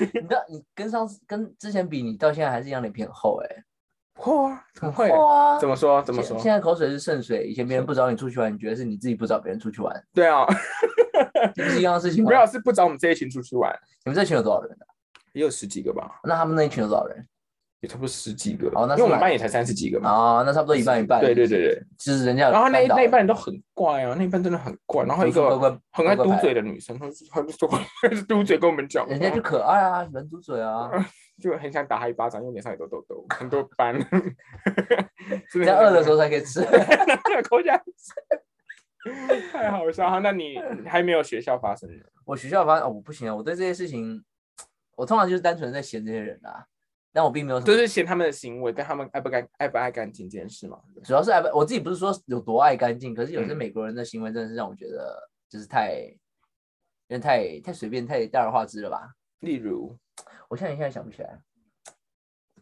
[0.00, 3.64] 你知道，你跟上次跟之前比，你到现在还是一样脸皮很厚哎。
[4.18, 5.58] 会啊！
[5.58, 6.02] 怎么说？
[6.02, 6.36] 怎么说？
[6.38, 10.04] 现在口水是圣水，以前别人不找你出去玩，你觉得是你自己不找别人出去玩？
[10.12, 10.44] 对啊，
[11.54, 12.30] 不是一样的事情吗？
[12.30, 13.72] 没有，是不找我们这一群出去玩。
[14.04, 14.84] 你们这群有多少人呢？
[15.32, 16.20] 也有十几个吧。
[16.24, 17.26] 那他们那一群有多少人？
[17.80, 18.68] 也差不多十几个。
[18.74, 20.10] 哦，那因为我们班也才三十几个嘛。
[20.10, 21.20] 哦，那差不多一半一半。
[21.20, 25.04] 对对对对，其实人家然后那那一半人都很怪啊，那一半真的很怪。
[25.04, 25.58] 然后一个
[25.92, 27.68] 很爱嘟嘴的女生，她她就说
[28.28, 30.90] 嘟嘴跟我们讲，人家就可爱啊，人嘟嘴啊。
[31.38, 33.96] 就很想打他一巴掌，因为脸上有痘痘，很多斑。
[35.64, 36.60] 在饿的时候才可以吃，
[37.48, 37.80] 口下
[39.52, 40.18] 太好笑哈！
[40.18, 42.04] 那你还没有学校发生的？
[42.24, 43.36] 我学校发生，我不行啊！
[43.36, 44.20] 我对这些事情，
[44.96, 46.66] 我通常就是单纯在嫌这些人啊，
[47.12, 50.78] 但我并没有，就是嫌他们的行为但他们爱不干爱不爱干净这件事嘛。
[51.04, 55.18] 主要是爱不，我自己不是说有多爱干净，可是有些美国人的行为真的是让我觉得
[55.48, 56.02] 就是太，
[57.08, 59.12] 有点太太随便，太大而化之了吧？
[59.40, 59.96] 例如。
[60.48, 61.38] 我现在现在想不起来，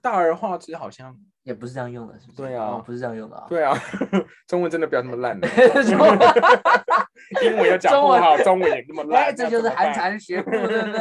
[0.06, 2.36] 大而化之好像也不是这样用的，是不是？
[2.36, 3.44] 对啊，不是这样用的啊。
[3.48, 3.74] 对啊，
[4.46, 5.48] 中文真的不要那么烂的。
[7.42, 11.00] 英文要讲不好，中文也那么烂，这就是寒蝉学步，对不对？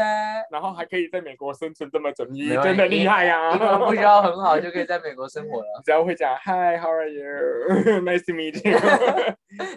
[0.49, 3.51] 然后还可以在美国生存这么久，你真的厉害呀！
[3.53, 8.75] 英文不需要很好就可以在美国生活了， 只要会讲 Hi，How are you？Nice to meet you。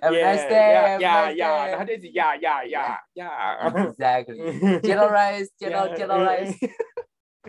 [0.00, 0.98] Have a nice day。
[1.00, 3.70] 呀呀，然后就一直呀呀呀呀。
[3.74, 4.80] Exactly。
[4.80, 6.56] Jello rice，Jello，Jello rice。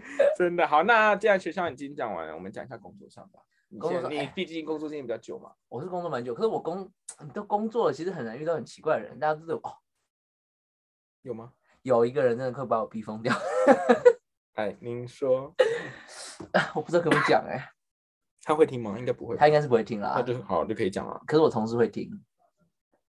[0.38, 3.40] 真的好，那既然学校已经讲完了，我们讲一下工作上吧。
[3.80, 5.52] 工作你毕竟工作经验比较久嘛。
[5.68, 6.92] 我是工作蛮久，可是我工
[7.32, 9.20] 都工作了，其实很难遇到很奇怪的人。
[9.20, 9.72] 大家都有哦，
[11.22, 11.54] 有吗？
[11.84, 13.32] 有一个人真的快把我逼疯掉。
[14.56, 15.54] 哎，您说，
[16.74, 17.64] 我不知道可不可以讲哎。
[18.44, 18.96] 他会听吗？
[18.98, 19.38] 应该不会。
[19.38, 20.14] 他应该是不会听啦。
[20.16, 21.22] 那就好，就可以讲了。
[21.28, 22.10] 可是我同事会听。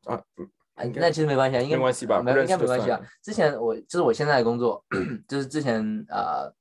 [0.04, 0.22] 啊，
[0.96, 2.22] 那其实没关系啊，应该没关系吧？
[2.22, 3.00] 没应该没关系啊。
[3.24, 4.84] 之前我就是我现在的工作，
[5.30, 6.54] 就是之前呃。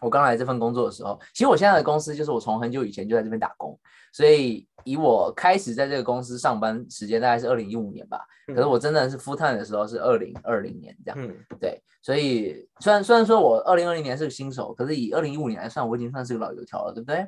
[0.00, 3.78] 我刚来这份工作的时候，其实我现在的公司就是我从很久以前就在这边打工，
[4.12, 17.26] 所以以我开始在这个公司上班时间大概是二零一五年吧，可是我真的是 full time 的时候是二零二零年这样，嗯，对，所以虽然虽然说我二零二零年是个新手，可是以二零一五年来算，我已经算是个老油条了，对不对？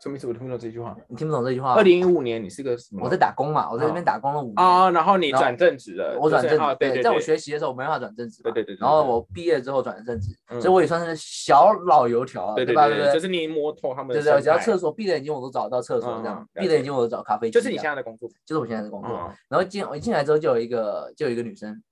[0.00, 0.28] 什么意思？
[0.28, 0.96] 我听不懂这句话。
[1.08, 1.74] 你听不懂这句话？
[1.74, 3.02] 二零一五年你是个什么？
[3.04, 4.88] 我在打工嘛，我在这边打工了五年啊。
[4.90, 6.16] 然后你转正职了。
[6.20, 8.40] 我转正职，对，在我学习的时候我没办法转正职。
[8.44, 8.76] 对对对。
[8.80, 10.28] 然后我毕业之后转正职，
[10.60, 12.86] 所以我也算是小老油条了，对吧？
[12.86, 14.14] 对对，就是你摸透他们。
[14.16, 17.50] 对对，只要厕所闭着眼睛我都找得到厕所，这样闭着眼睛我都找咖啡。
[17.50, 19.10] 就是你现在的工作，就是我现在的工作。
[19.48, 21.82] 然后进我一进来之后就有一个就有一个女生，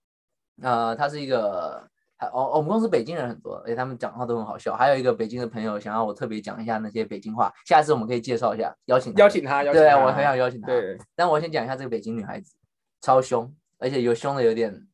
[0.63, 1.89] 呃，她是一个。
[2.33, 4.75] 哦，我们公司北京人很多，而且他们讲话都很好笑。
[4.75, 10.67] 还有一个北京的朋友想要我特别讲一下那些北京话，下次我们可以介绍一下，邀请邀请他，对，我很想邀请他。
[10.69, 12.55] 对，但我先讲一下这个北京女孩子，
[13.03, 14.87] 超凶，而且有凶的有点，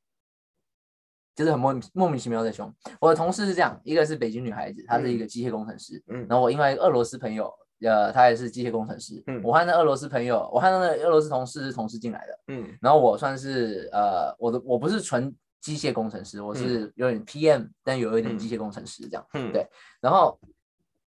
[1.36, 2.72] 就是很莫莫名其妙的凶。
[3.00, 9.22] 我的同事是这样，一个是北京女孩子，她是一个机械工程师，嗯，然后我另外一个俄罗斯朋友，呃，他也是机械工程师。
[9.26, 12.38] 嗯我和那俄罗斯朋友，我和那个俄罗斯同事是同事进来的。
[12.48, 19.26] 嗯然后我算是呃，我的我不是纯机械工程师，我是有点 PM，、但有一点嗯机械工程师这样。
[19.32, 19.66] 嗯，对
[20.00, 20.38] 然后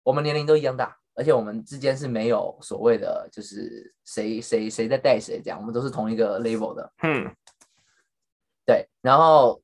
[0.03, 6.93] 我们年龄都一样大，而且我们之间是没有所谓的就是谁谁谁在带谁这样，我们都是同一个 level 的。
[7.03, 7.31] 嗯
[8.65, 9.61] 对，然后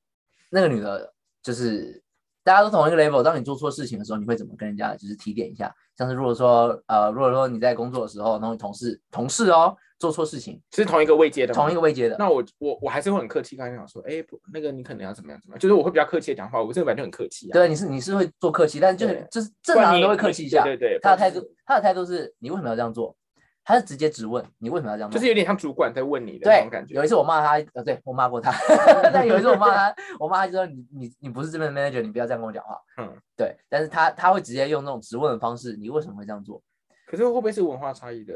[0.51, 2.03] 那个女的就是
[2.43, 5.75] 大家都同一个 level，当你做错事情的时候，你会怎么跟人家就是提点一下？
[5.97, 17.53] 像是如果说呃，如果说你在工作的时候，然后你同事同事哦做错事情，是同一个位阶的，同一个位阶的，那我我我还是会很客气跟他讲说，哎，不，那个你可能要怎么样怎么样，就是我会比较客气的讲话，我这个本来就很客气啊。
[17.53, 20.65] 对，你是你是会做客气，但是就是就是正常人都会客气一下。
[20.65, 23.15] 对对对，他的态度，他的态度是你为什么要这样做？
[23.63, 25.19] 他是直接质问你为什么要这样做。
[25.19, 26.95] 就是有点像主管在问你的那种感，觉。
[26.95, 28.51] 有一次我骂他，呃，对我骂过他，
[29.13, 32.81] 但有一次我骂他，我骂他就说你你你不是这边的 manager，你不要这样跟我讲话。
[32.97, 36.61] 嗯，对，但是他他会直接用那种质问的方式，你为什么会这样做？
[37.07, 38.35] 可是会不会是文化差异的？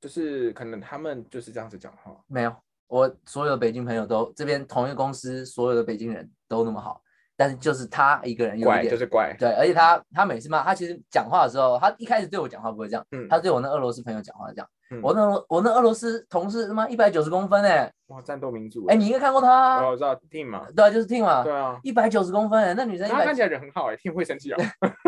[0.00, 2.16] 就是可能他们就是这样子讲话。
[2.26, 2.54] 没有，
[2.86, 7.00] 我所有的北京朋友都这边同一个公司所有的北京人都那么好，
[7.36, 14.68] 但是就是他一个人有一点就是怪，对，而且他他每次骂他，其实讲话的时候，他一开始对我讲话不会这样，嗯他对我那俄罗斯朋友讲话这样。
[14.90, 18.86] 嗯我那俄我那俄罗斯同事他妈一百九十公分哎、哇，战斗民族。
[18.86, 24.58] 哎、你应该看过他我知道 Team 嘛，对啊，就是 Ting 嘛，对啊，一百九十公分、欸，那女生他看起来人很好哎，Team 会生气啊。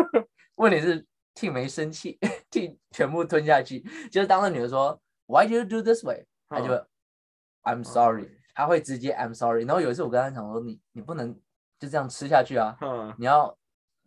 [0.57, 1.03] 问题是
[1.35, 2.17] Ting 没生气，
[2.51, 3.79] Ting 全部吞下去。
[4.11, 6.25] 就是当那女的说 Why do you do this way？
[6.49, 6.83] 他就会、
[7.63, 9.63] I'm sorry，他会直接 I'm sorry。
[9.65, 11.33] 然后有一次我跟他讲说，你你不能
[11.79, 13.55] 就这样吃下去啊，嗯，你要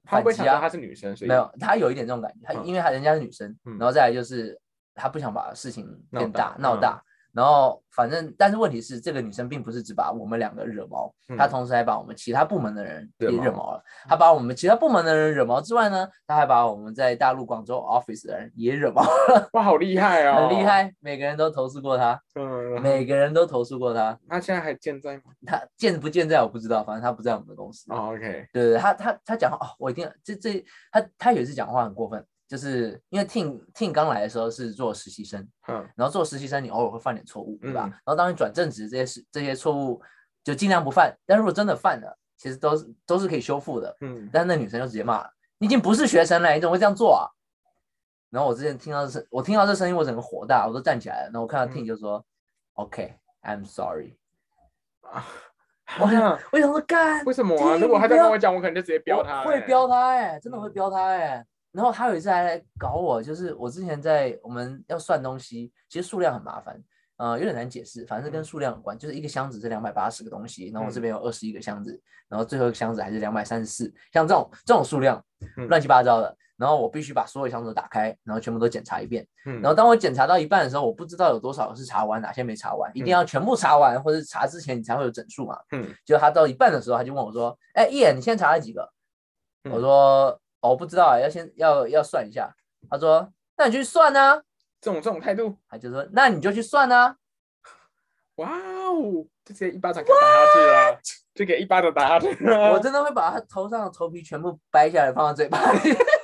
[0.04, 0.32] 反击啊。
[0.32, 4.60] 想到她是女生，所以没有，他有一点这种感觉，他嗯因为他人家是女生，嗯然后再来就是
[4.94, 7.02] 他不想把事情变大闹大。
[7.34, 13.82] 然后反正，但是问题是，这个女生并不是只把我们两个惹毛，她嗯同时还把我们其他部门的人也惹毛了。
[14.08, 20.64] 她把我们其他部门的人惹毛之外呢，她还把我们在大陆广州 office 的人也惹毛了，哇，好厉害哦， 很厉。
[20.64, 20.94] 害。
[21.00, 24.16] 每个人都投诉过她，嗯，每个人都投诉过她。
[24.28, 25.24] 那现在还健在吗？
[25.44, 27.92] 她健不健在我不知道，反正她不在我们的公司。
[27.92, 28.20] 哦，OK，
[28.52, 37.84] 对对，对他他他讲话哦，我一定这这她她有一次讲话很过分，就是因为 Ting Ting 刚来的时候是做实习生，嗯然后做实习生你偶尔会犯点错误，对吧？
[37.86, 40.00] 嗯然后当你转正职这些事这些错误
[40.42, 43.96] 就尽量不犯，但如果真的犯了，其实都是都是可以修复的。
[44.00, 47.24] 嗯，但是那女生就直接骂了，你已经不是学生了，你怎么会这样做啊？
[48.30, 51.24] 然后我之前听到这声，我听到这声音，我整个火大，我都站起来了。
[51.26, 52.24] 然后我看到嗯 Ting 就说、
[52.74, 54.18] OK，I'm sorry。
[55.02, 55.24] 啊，
[56.00, 57.76] 我想啊我想说干，为什么啊？
[57.76, 66.80] 如果他你不要这样跟我讲，我可能就直接飙他，哎会飙他哎、真的会嗯飙他哎、然后他有一次还来搞我，就是我之前在我们要算东西，其实数量很麻烦，
[67.16, 68.44] 呃，有点难解释，反正跟嗯。
[68.44, 71.02] 数量有关，就是一个箱子是两百八十个东西，然后我这嗯。
[71.02, 75.20] 边有二十一个箱子，然后最后一个箱子还是两百三十四，像这种这种数量
[75.56, 75.66] 嗯。
[75.66, 79.60] 乱七八糟的，然后我必须把所有箱子都打开，然后全部都检查一遍，嗯。
[79.60, 83.14] 然后当我检查到一半的时候，我不知道有多少是查完，哪些没查完，一定嗯。
[83.14, 85.58] 要全部查完，或者是查之前你才会有整数嘛。
[85.72, 85.92] 嗯。
[86.04, 88.88] 就他到一半的时候，他就问我说：“哎，一眼，你现在查了几个？”
[89.70, 92.50] 我嗯说：“哦，我不知道啊，要先要要算一下。”
[92.90, 94.42] 他说：“那你去算啊。
[94.80, 97.16] 这种这种态度，”他就说：“那你就去算啊。
[98.36, 101.00] 哇哦，就直接一巴掌给他打下去了，
[101.34, 102.72] 就给一巴掌打下去了。
[102.72, 105.78] 我真的会把他头上的头皮全部掰下来放到嘴巴里，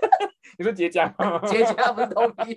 [0.58, 1.38] 你说结痂吗？
[1.46, 2.56] 结痂不是头皮，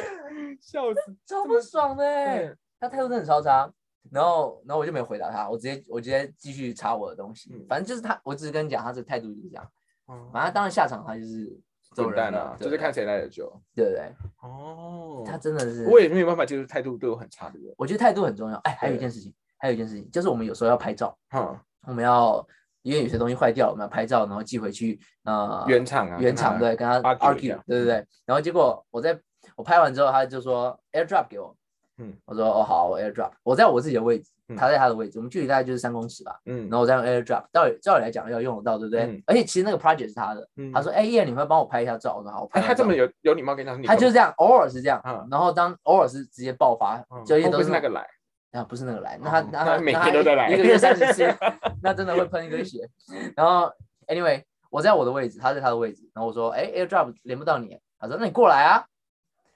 [0.60, 1.00] 笑死。
[1.26, 2.54] 超不爽的欸。
[2.78, 3.72] 他态度真的很超差。
[4.12, 7.66] 然后，然后我就没有回答他，我直接我直接继续查我的东西嗯。
[7.68, 9.66] 反正就是他，我只是跟你讲，他这个态度就是这样。
[10.06, 11.60] 哦反正当然下场他就是
[11.94, 13.50] 走人了滚蛋啊，，就是看谁来的久。
[13.74, 14.12] 对不对？
[14.42, 17.72] 哦他真的是，我也没有办法接受态度对我很差的人。
[17.76, 18.56] 我觉得态度很重要。
[18.58, 22.46] 哎，还有一件事情，还有一件事情，就是我们有时候要拍照，哈，我们要
[22.82, 28.06] 因为有些东西坏掉了，我们要拍照，然后寄回去，呃，原厂啊，原厂对，跟他 argue 一 argue，下对对对。
[28.26, 29.18] 然后结果我在
[29.56, 31.56] 我拍完之后，他就说 AirDrop 给我，
[31.98, 34.56] 嗯，我说哦好，我 AirDrop，我在我自己的位置，嗯。
[34.56, 36.40] 他在他的位置，我们距离大概就是三公尺吧。
[36.46, 36.62] 嗯。
[36.68, 39.02] 然后我再用 AirDrop，道理照理来讲要用得到，对不对？
[39.04, 39.22] 嗯。
[39.26, 40.72] 而且其实那个 project 是他的，嗯。
[40.72, 42.16] 他说哎叶，你会帮我拍一下照？
[42.16, 45.26] 我说好，我拍他这么有有礼貌跟你讲，他就是这样，偶尔是这样，嗯。
[45.30, 48.04] 然后当偶尔是直接爆发，嗯就一些都是那个来，
[48.52, 51.32] 啊，不是那个来，那他哦那他每天都在来一个月三十次，
[51.80, 52.88] 那真的会喷一堆血。
[53.36, 53.70] 然后
[54.08, 58.84] anyway，我在我的位置，他在他的位置，然后我说，哎，AirDrop 连不到你，他说那你过来啊，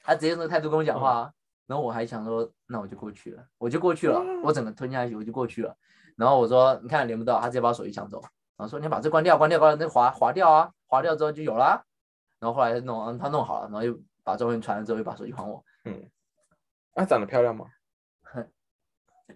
[0.03, 1.31] 他直接用那个态度跟我讲话啊，
[1.69, 5.77] 然后我还想说，那我就过去了，我就过去了，我整个吞下去，我就过去了。
[6.17, 8.21] 然后我说，你看连不到，他直接把我手机抢走，
[8.57, 11.85] 然后说你把这关掉，关掉，关掉，那划划掉啊，划掉之后就有啦。
[12.41, 15.63] 然后后来他弄，他弄好了，然后又把照片传了之后，又把手机还我。
[16.95, 17.67] 啊，长得漂亮吗？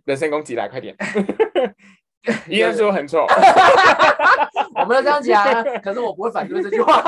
[0.04, 0.96] 人身攻击来，快点！
[2.48, 3.26] 依然说很丑，
[4.76, 7.02] 我们要这样讲啊，可是我不会反对这句话。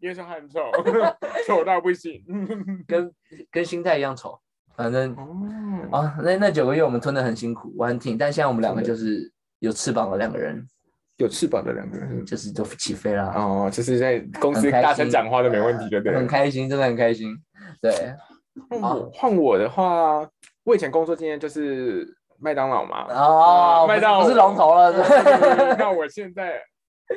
[0.00, 0.60] 因为说他很丑，
[1.46, 2.22] 丑到不行。
[2.86, 3.12] 跟
[3.50, 4.38] 跟心态一样丑。
[4.76, 5.14] 反正
[5.90, 9.30] 哦，啊，那那九个月我们吞的很辛苦，我很挺，但现在我们两个就是
[9.60, 10.66] 有翅膀的两个人，
[11.18, 12.24] 有翅膀的两个人。
[12.26, 16.16] 就是都起飞啦，哦，就是在公司大声讲话都没问题的，对不对？
[16.16, 17.36] 很开心，真的很开心。
[17.80, 17.92] 对，
[18.68, 20.28] 换我换我的话，
[20.64, 22.06] 我以前工作经验就是
[22.40, 23.06] 麦当劳嘛。
[23.10, 26.60] 哦，麦当劳不是龙头了， 对那我现在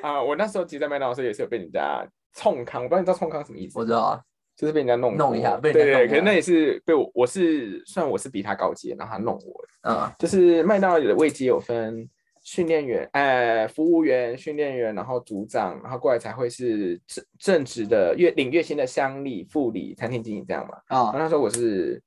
[0.03, 2.05] 啊、我那时候其实在麦当劳的时候也是有被人家
[2.37, 3.79] 冲康，我不知道你知道冲康什么意思？
[3.79, 4.21] 我知道啊，
[4.55, 9.69] 就是被人家弄弄一下被人家弄对对，可是那也是被我，我是算我是比他高阶，然后他弄我的。
[9.89, 12.07] 嗯，就是麦当劳的位阶有分
[12.43, 20.77] 训练员、呃服务员、训练员，然后组长，然后过来才会是正正职的月领月薪的乡里、副理、餐厅经理这样嘛。
[20.87, 22.01] 然后啊，那时候我是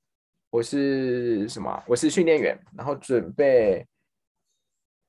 [0.51, 1.85] 我是什么啊？
[1.87, 3.87] 我是训练员，然后准备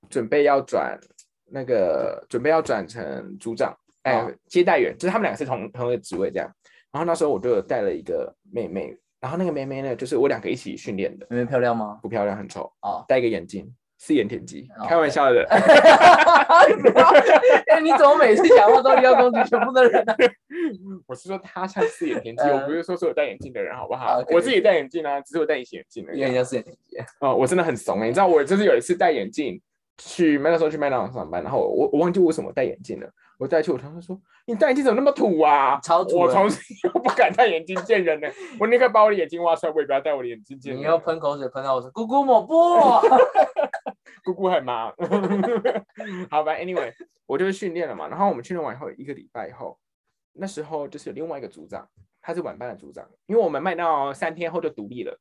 [0.09, 0.99] 准备要转
[1.45, 6.51] 那个准备要转成组长，哎、哦接待员，就是他们两个是同同一个职位这样。
[6.91, 11.99] 然后那时候我就有带了一个妹妹，然后那个妹妹呢，就是我两个一起训练的，妹妹漂亮吗？
[12.01, 15.47] 不漂亮，很丑，哦，戴一个眼镜，四眼田鸡哦，开玩笑的。
[17.67, 20.13] 哎，你怎么每次讲话都要攻击全部的人呢？
[21.07, 26.75] 我是说她像四眼田鸡，呃我不是说所有戴眼镜的人，好不好我自己戴眼镜啊，只是我戴隐形眼镜而已因为人家四眼睛
[27.21, 29.61] 哦，我真的很怂哎、你知道我就是有一次戴眼镜
[29.97, 33.09] 去麦当劳去麦当劳上班，然后我我忘记为什么戴眼镜了，
[33.41, 35.79] 我戴去我同事说你戴眼镜怎么那么土啊？
[35.81, 36.47] 超土我从
[37.01, 38.27] 不敢戴眼镜见人呢，
[38.59, 40.79] 我宁可把我的眼睛挖出来，我也不要戴我的眼镜见人。
[40.79, 42.53] 你要喷口水喷到我说姑姑抹布，
[44.23, 44.93] 姑姑很忙。
[46.29, 46.93] 好吧，anyway，
[47.25, 49.75] 我就是训练了嘛，然后我们训练完以后一个礼拜以后，
[50.33, 51.89] 那时候就是有另外一个组长，
[52.21, 55.19] 他是晚班的组长，因为我们卖到三天后就独立了，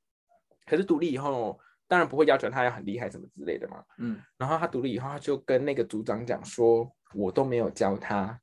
[0.66, 3.83] 可是独立以后当然不会要求他要很厉害什么之类的嘛。
[3.96, 8.38] 嗯，然后他独立以后，他就跟那个组长讲说，我都没有教他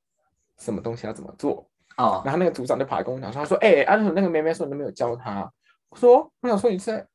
[0.58, 1.68] 什么东西要怎么做。
[1.98, 5.52] 哦，然后那个组长就跑来跟我讲说，他说，哎、安总那个妹妹说你都没有教他。
[5.90, 7.08] 我说，我想说你是在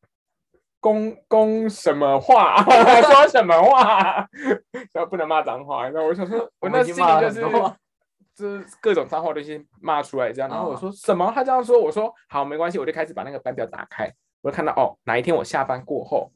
[0.81, 2.57] 公公什么话？
[2.65, 4.29] 说什么话？
[4.93, 5.89] 然后不能骂脏话。
[5.89, 7.41] 然后我想说，我那心里就是
[8.35, 10.51] 就是各种脏话都先骂出来这样。
[10.51, 11.31] 然后我哦说什么？
[11.33, 16.33] 他这样说，我说好，没关系，我就开始把那个班表打开，我就看到哦，哪一天我下班过后，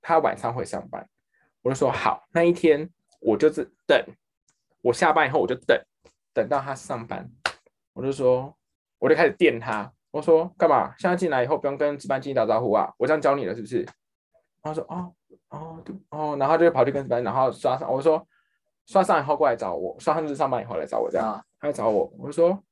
[0.00, 1.08] 他晚上会上班，
[1.62, 2.88] 我就说好，那一天
[3.20, 3.98] 我就是等，
[4.84, 5.80] 我下班以后我就等，
[6.34, 7.26] 等到他上班，
[7.94, 8.54] 我就说，
[8.98, 10.94] 我就开始电他，我说干嘛？
[10.98, 12.92] 现在进来以后不用跟值班经理打招呼啊？
[12.98, 13.78] 我这样教你了是不是？
[14.62, 15.14] 然后说哦
[15.48, 18.26] 哦对哦，然后就跑去跟值班，然后刷上，我说
[18.84, 22.62] 刷上以后过来找我，刷上日上班以后来找我这样，啊，他来找我，我就说。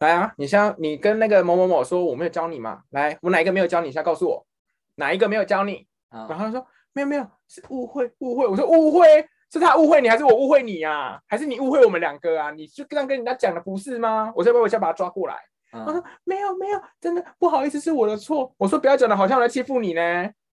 [0.00, 0.32] 来啊！
[0.36, 2.82] 你像你跟那个某某某说我没有教你嘛？
[2.90, 3.88] 来，我哪一个没有教你？
[3.90, 4.46] 现在告诉我，
[4.94, 5.88] 哪一个没有教你？
[6.08, 8.46] 然啊，后他说没有没有，是误会误会。
[8.46, 11.20] 我说误会是他误会你，还是我误会你啊？
[11.26, 12.50] 还是你误会我们两个啊？
[12.50, 14.32] 你就这样跟人家讲的不是吗？
[14.36, 15.36] 我说要不然我先把他抓过来。
[15.70, 18.52] 他嗯说没有没有，真的不好意思，是我的错。
[18.56, 20.02] 我说不要讲的好像我在欺负你呢。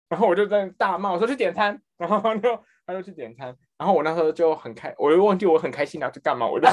[0.07, 6.67] 然后我就在那大骂，我说去点餐，然后他就他就去点餐，然后我那时候就很开，我就忘记我很开心然后去干嘛，我就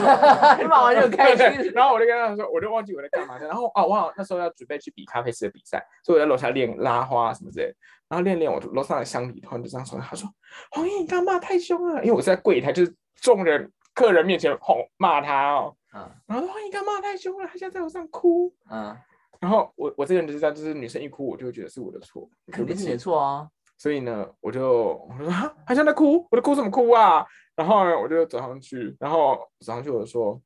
[0.68, 7.74] 骂完 就很开心， 然后我就跟他说，我就忘记我在干嘛然后哦，我好那时候要准备去比咖啡师的比赛，所以我在楼下练拉花什么之类的。
[8.08, 10.28] 然后练练，我楼上的乡里突然就这样说，他说
[10.70, 15.74] ：“黄奕，你刚骂太凶了。”因为我是在柜台，就是众人客人面前吼骂他哦。
[15.94, 18.52] 嗯然后说：“红英，刚骂太凶了，他现在在楼上哭。
[18.70, 18.96] 嗯，”
[19.40, 23.02] 然后我我这个人就是这样，就是女生一哭，我就会觉得是我的错，肯定是你的起。
[23.02, 30.40] 错啊，所以呢，我就我就说：“哈，他现在在哭，我在哭什么哭啊？”然后呢，我就走上去，然后走上去我就说：“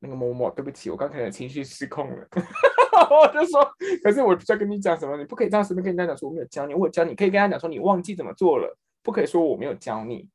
[0.00, 2.26] 那个某某某，对不起，我刚可能情绪失控了。
[3.10, 3.64] ”我就说，
[4.02, 10.28] 可是我不是要跟你讲什么，你不可以这样随便跟人家讲说我没有教你，我有教你，可以跟他讲说你忘记怎么做了，不可以说我没有教你。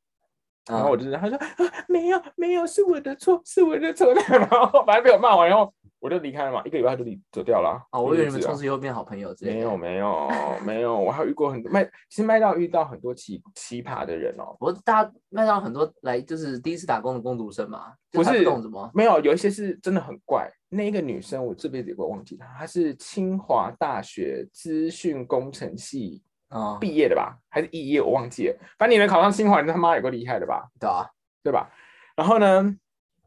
[0.68, 1.46] 然后我嗯，就他说、啊、
[1.88, 4.12] 没有没有，是我的错，是我的错。
[4.28, 7.80] 然后反正被我骂完以后，我就离开了嘛，一个礼拜就离走掉了。
[7.92, 9.56] 哦，我以为你们从此以后变好朋友之类的。
[9.58, 10.28] 没有没有
[10.64, 20.50] 没有，我还有遇过很多麦，其实麦当遇到很多奇奇葩的人哦，我大家麦当很多来就是第一次打工的工读生嘛，不是懂什么没有有一些是真的很怪。
[20.70, 28.56] 那一个女生我这辈子也不会忘记她，她是清华大学资讯工程系啊，毕业的吧，还是肄业我忘记了。
[28.78, 30.68] 反正你能考上清华，你他妈有个厉害的吧？
[30.80, 31.06] 对啊，
[31.42, 31.70] 对吧？
[32.16, 32.76] 然后呢，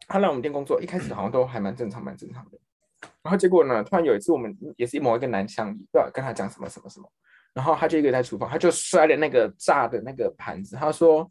[0.07, 2.57] 她来我们店工作，一开始好像都还蛮正常，蛮正常的。
[3.23, 7.09] 然后结果呢，突然有一次我们也是某一个男乡里，不知道跟他讲什么什么什么，
[7.53, 11.29] 然后他就一个人在厨房，他就摔了那个炸的那个盘子，他说：“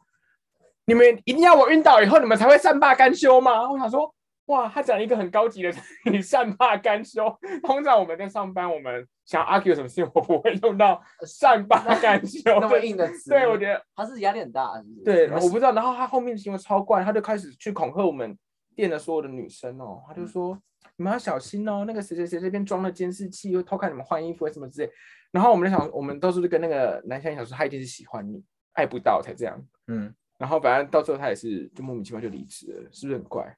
[0.86, 4.14] 你们一定要我晕倒以后，你们才会善罢甘休吗？”我想说，
[4.47, 5.70] 哇，他讲一个很高级的
[6.11, 7.24] 你善罢甘休。
[7.62, 15.72] 通常我们在上班，我们想 argue 什么事情，我不会用到善罢甘休那么硬的词，对，我觉得他是压力很大，是是对，我不知道。
[15.72, 18.36] 然后他后面的行为超怪，他就开始去恐吓我们
[18.74, 20.59] 店的所有的女生哦，他就嗯说
[21.03, 24.90] 你们要小心哦，那个谁谁谁这边装了监视器，又偷看你们换衣服什么之类。
[25.32, 28.40] 然后我们就想，我们都是跟那个男生想说，他一定是喜欢你，
[28.74, 29.61] 爱不到才这样。
[29.88, 33.57] 嗯，然后反正到最后他也是就莫名其妙就离职了，是不是很怪？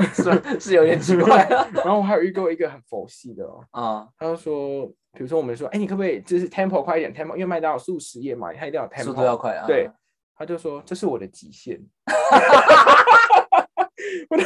[0.14, 1.46] 是是有点奇怪
[1.84, 4.08] 然后我还有遇过一个很佛系的哦，啊。
[4.18, 9.66] 他就说，比如说我们说，哎，你可不可以就是 tempo 快一点 tempo，因为麦当劳速食业嘛，他一定要有 tempo，速度要快啊。
[9.66, 9.90] 对，
[10.34, 11.78] 他就说这是我的极限。
[14.30, 14.36] 我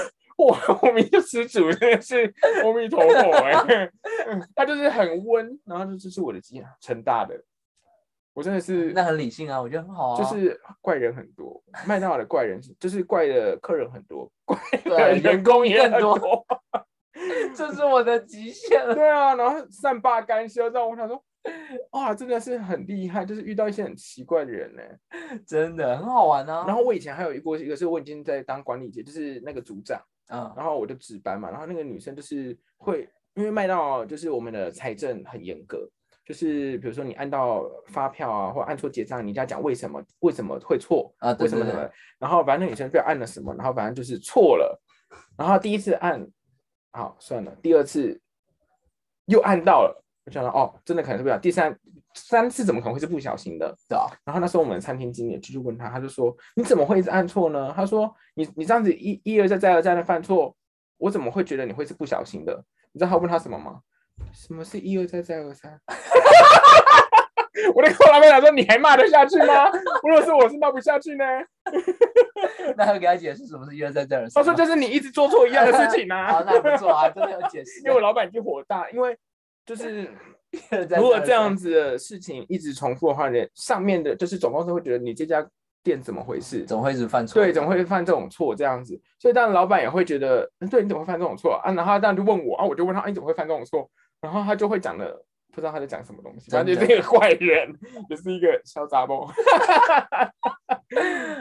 [0.52, 2.32] 的我我明就吃主真的是
[2.62, 3.52] 阿弥陀佛哎、
[4.26, 7.34] 嗯 他就是很温，然后就这是我的极限，成大的，
[8.32, 10.22] 我真的是那很理性啊，我觉得很好啊。
[10.22, 14.30] 就是怪人很多，麦当劳的怪人就是怪的客人很多，
[14.84, 16.44] 怪员工也很多多。
[17.54, 18.94] 这是我的极限 了。
[18.94, 21.22] 对啊，然后善罢甘休，让我想说，
[21.92, 24.82] 哇，真的是很厉害，就是遇到一些很奇怪的人呢、
[25.46, 26.64] 真的很好玩啊。
[26.66, 30.52] 然后我以前还有一过一个是我已经在当管理阶，就是那个组长，嗯。
[30.56, 35.88] 然后我就值班嘛，然后那个女生就是会，因为卖到就是我们的财政很严格，
[36.24, 44.80] 就是比如说你按到发票啊，或按错结账，你就要讲为什么为什么会错啊对对对为什么什么，然后反正那女生不知道按了什么，然后反正就是错了，
[45.36, 46.26] 然后第一次按，
[46.92, 48.20] 好算了，第二次
[49.26, 51.78] 又按到了，我想到哦，真的可能是不小心，第三
[52.14, 53.74] 三次怎么可能会是不小心的？
[53.88, 57.72] 对啊，然后那时候我们餐厅经理就去问他，他就说你怎么会一直按错呢？
[57.74, 60.54] 他说你你这样子一一而再再而三的犯错，
[60.98, 62.64] 我怎么会觉得你会是不小心的？
[62.92, 63.80] 你知道他问他什么吗？
[64.32, 65.78] 什么是一而再再而三？
[67.74, 69.70] 我的口老板讲说你还骂得下去吗？
[70.02, 71.24] 如果是我是骂不下去呢。
[72.76, 74.52] 那要给他解释什么是一而再再而三他。
[74.52, 76.30] 说就是你一直做错一样的事情啊。
[76.32, 77.80] 好，那还不错啊，真的有解释。
[77.80, 79.16] 因为我老板已经火大，因为
[79.64, 80.08] 就是
[80.96, 85.46] 如果这样子的事情一直重复的话，呢，上面的就是总公司会觉得你这家
[85.82, 86.64] 店怎么回事？
[86.64, 87.42] 总会一直犯错。
[87.42, 89.00] 对，怎么会犯这种错这样子？
[89.18, 91.72] 所以当然老板也会觉得，嗯对，你怎么会犯这种错啊？
[91.72, 93.90] 然后他当然就问我啊，我就问他，哎，你怎么会犯这种错？
[94.20, 95.14] 然后他就会讲的
[95.52, 97.72] 不知道他在讲什么东西，反正就是一个怪人，
[98.08, 99.28] 也是一个小杂包。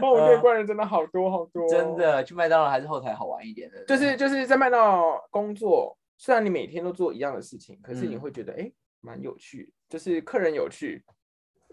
[0.02, 1.96] 哦，我这个怪人真的好多好多，真。
[1.96, 3.84] 的去麦当劳还是后台好玩一点的。
[3.86, 8.70] 就是就是在麦当劳工作，虽然你每天都做一样的事情，可是你嗯会觉得哎，
[9.04, 11.04] 蛮有趣，就是客人有趣，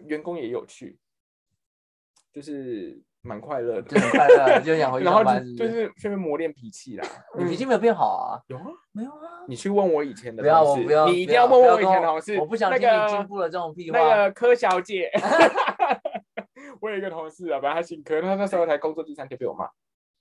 [0.05, 0.99] 员工也有趣，
[2.33, 3.83] 就是蛮快乐的。
[3.83, 5.45] 就很快乐，就想回去 然后上班。
[5.55, 7.07] 就就是是顺便磨练脾气啦。
[7.33, 8.43] 嗯你脾气没有变好啊？
[8.47, 9.45] 有啊，没有啊。
[9.47, 12.37] 你去问我以前的不要，同事我不要，你一定要问问我以前的同事。
[12.37, 13.97] 我不想那听你进个步了这种屁话。
[13.97, 15.09] 那个柯小姐，
[16.81, 19.69] 我有一个同事啊，反正他姓柯，他那时候才工作第三天被我骂，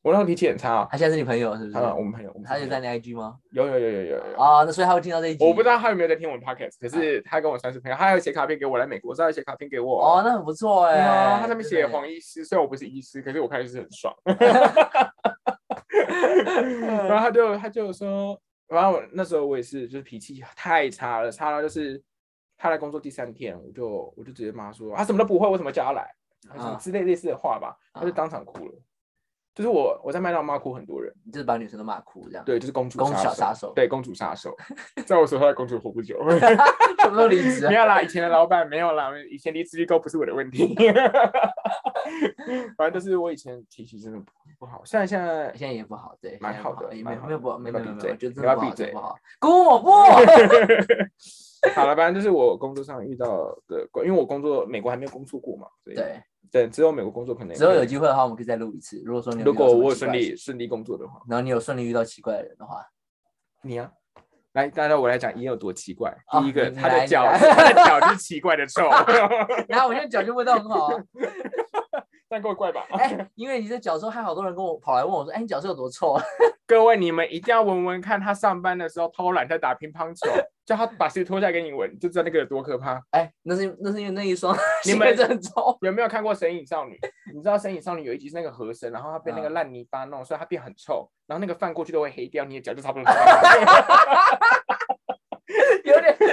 [0.03, 0.89] 我那时候脾气很差啊。
[0.91, 1.77] 他现在是你朋友是不是？
[1.79, 3.37] 啊，我们朋友，我们他就在你 IG 吗？
[3.53, 4.37] 有有有有有有。
[4.39, 5.45] 啊，那所以他会听到这一集。
[5.45, 10.03] 我不知道他有没有在听我们 podcast，可是他跟我算是朋友，他还有写卡片给我来美国，他还写卡片给我。
[10.03, 14.15] 哦，那很不错哎、他上面写黄医师，虽然我不是医师，可是我看就是很爽。
[17.09, 22.03] 然后他就他就说，然后那时候我也是，就是脾气太差了，差到就是
[22.57, 26.11] 他来工作第三天，我就我就直接骂他说他什么都不会，为什么叫他来？
[26.53, 28.73] 什么啊之类类似的话吧，他就啊当场哭了。
[29.55, 32.45] 就是我我在麦当劳骂哭很多人，就是把女生都骂哭这样。
[32.45, 34.55] 对，就是公主公主小杀手，对，公主杀手，
[35.07, 36.17] 在我手上的公主活不久。
[36.31, 37.69] 什么时候离职啊？
[37.69, 40.75] 没有啦，以前的老板没有啦，以前离职率高不是我的问题。
[42.77, 44.27] 反正就是我以前脾气真的不
[44.59, 49.17] 不好，虽然现在现在也不好，对，蛮现在不好的也没蛮好没有不好，没有没有没有，嘴我觉得真的不好，你要闭嘴不好。
[49.39, 49.91] 姑我不，
[51.75, 53.27] 好了，反正就是我工作上遇到
[53.69, 59.01] 的，因为我工作美国还没有工作过嘛，所以对，对，只有美国工作可能之后有机会的话，我们可以再录一次。
[59.05, 62.85] 如果说你如果我有顺利顺利工作的话，然后你有顺利遇到奇怪的人的话，
[63.63, 63.91] 你啊。
[64.55, 66.11] 来，大家我来讲，伊有多奇怪。
[66.27, 68.83] 啊第一个，他的脚，他的脚是奇怪的臭，
[69.69, 70.97] 然后我现在脚就味道很好啊。
[72.29, 72.85] 这样够怪吧？
[72.91, 76.23] 哎，因为你的时候，还好多人跟我跑来问我说：“哎，你脚是有多臭啊
[76.67, 80.29] 各位，你们一定要闻闻看，他上班的时候偷懒在打乒乓球，
[80.71, 84.57] 叫他把鞋脱下来给你闻，就知道那个有多可怕。？”哎，那是那是因为那一双
[84.87, 85.77] 你们臭。
[85.83, 86.95] 有没有看过《神隐少女》？
[87.35, 93.11] 你知道《神隐少女》有一集是那个河神，然后他被那个嗯烂泥巴弄，所以他变很臭，然后那个饭过去都会黑掉，你的脚就差不多。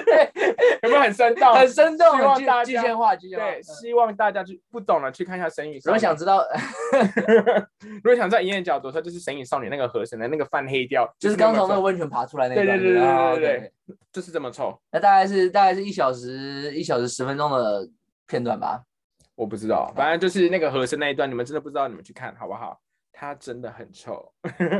[0.07, 0.31] 对，
[0.83, 1.53] 有没有很生动？
[1.53, 3.45] 很生动，希望大家具象化，具象化。
[3.45, 5.97] 对，嗯希望大家去不懂了去看一下《神隐如果》。
[5.99, 6.41] 想知道，
[8.01, 12.65] 如果想知道银眼角度，它就是《神隐少女》那个河神的那个泛黑掉，就是刚从那个个温泉爬出来那一段。
[12.65, 13.71] 对对对对对啊对
[14.13, 14.79] 就是这么臭。
[14.91, 17.87] 那大概是大概是一小时一小时十分钟的
[18.27, 18.81] 片段吧。
[19.35, 22.79] 我不知道，反正就是那个和声那一段，你们真的不知道，你们去看好不好？
[23.11, 24.31] 它真的很臭。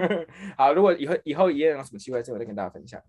[0.55, 3.01] 好，如果以后以后一样有什么奇怪的事，我再跟大家分享。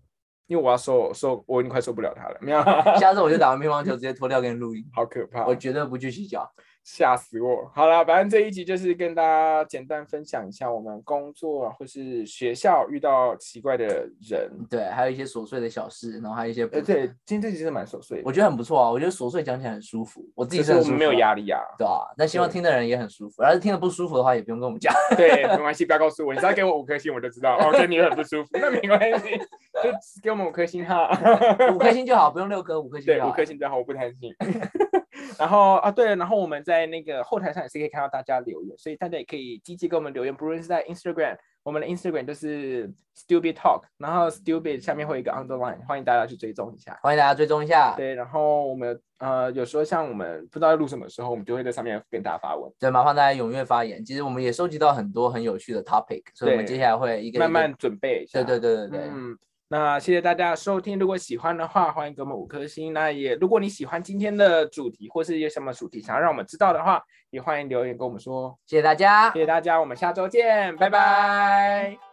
[0.49, 2.59] 因为我要受受，我已经快受不了他了，没有，
[2.99, 5.45] 下次我就打完乒乓球 直接脱掉给你录音，好可怕。
[5.45, 6.51] 我绝对不去洗脚。
[6.91, 7.69] 吓死我！
[7.71, 13.85] 好了，反正这一集就是跟大家简单分享一下我们工作或是学校遇到奇怪的
[14.27, 14.49] 人。
[14.67, 18.89] 对，还有一些琐碎的小事，然后还有一些，呃，对，今天这集是蛮琐碎的，我觉得很不错啊。
[18.89, 21.61] 我觉得琐碎讲起来很舒服，我自己就是是我们没有压力啊。
[21.77, 22.01] 对啊。
[22.17, 24.91] 那希望听的人也很舒服，要是听得不舒服的话，也不用跟我们讲。
[25.15, 27.55] 对，没关系，不要告诉我，你只要给我五颗星，我就知道。
[27.57, 29.91] 哦，跟你很不舒服，那没关系，就
[30.23, 31.07] 给我们五颗星哈。
[31.71, 33.29] 五颗星就好，不用六颗，五颗星对，就好。
[33.29, 34.33] 五颗星就好，我不贪心。
[35.37, 46.97] 然后啊，对，然后我们在那个后台上也是可以看到大家留言，所以大家也可以积极给我们留言，不论是在 Instagram，我们的 Instagram 就是 Stupid Talk，然后 Stupid 下面会有一个 underline，欢迎大家去追踪一下。
[47.03, 47.93] 欢迎大家追踪一下。
[47.95, 54.03] 对，然后我们呃有时候像我们不知道要录什么时候，我们就会在上面跟大家发文，对，麻烦大家踊跃发言。
[54.03, 58.41] 其实我们也收集到很多很有趣的 topic，所以我们接下来会一个一个慢慢准备一下。
[58.41, 59.37] 对对对对对，嗯，
[59.71, 60.97] 那谢谢大家的收听。
[60.97, 62.91] 如果喜欢的话，欢迎给我们五颗星。
[62.91, 66.99] 那也如果你喜欢今天的主题，或是有什么主题想要让我们知道的话，
[67.29, 68.57] 也欢迎留言跟我们说。
[68.65, 69.41] 谢谢大家谢。
[69.41, 72.08] 谢大家，我们下周见，拜拜。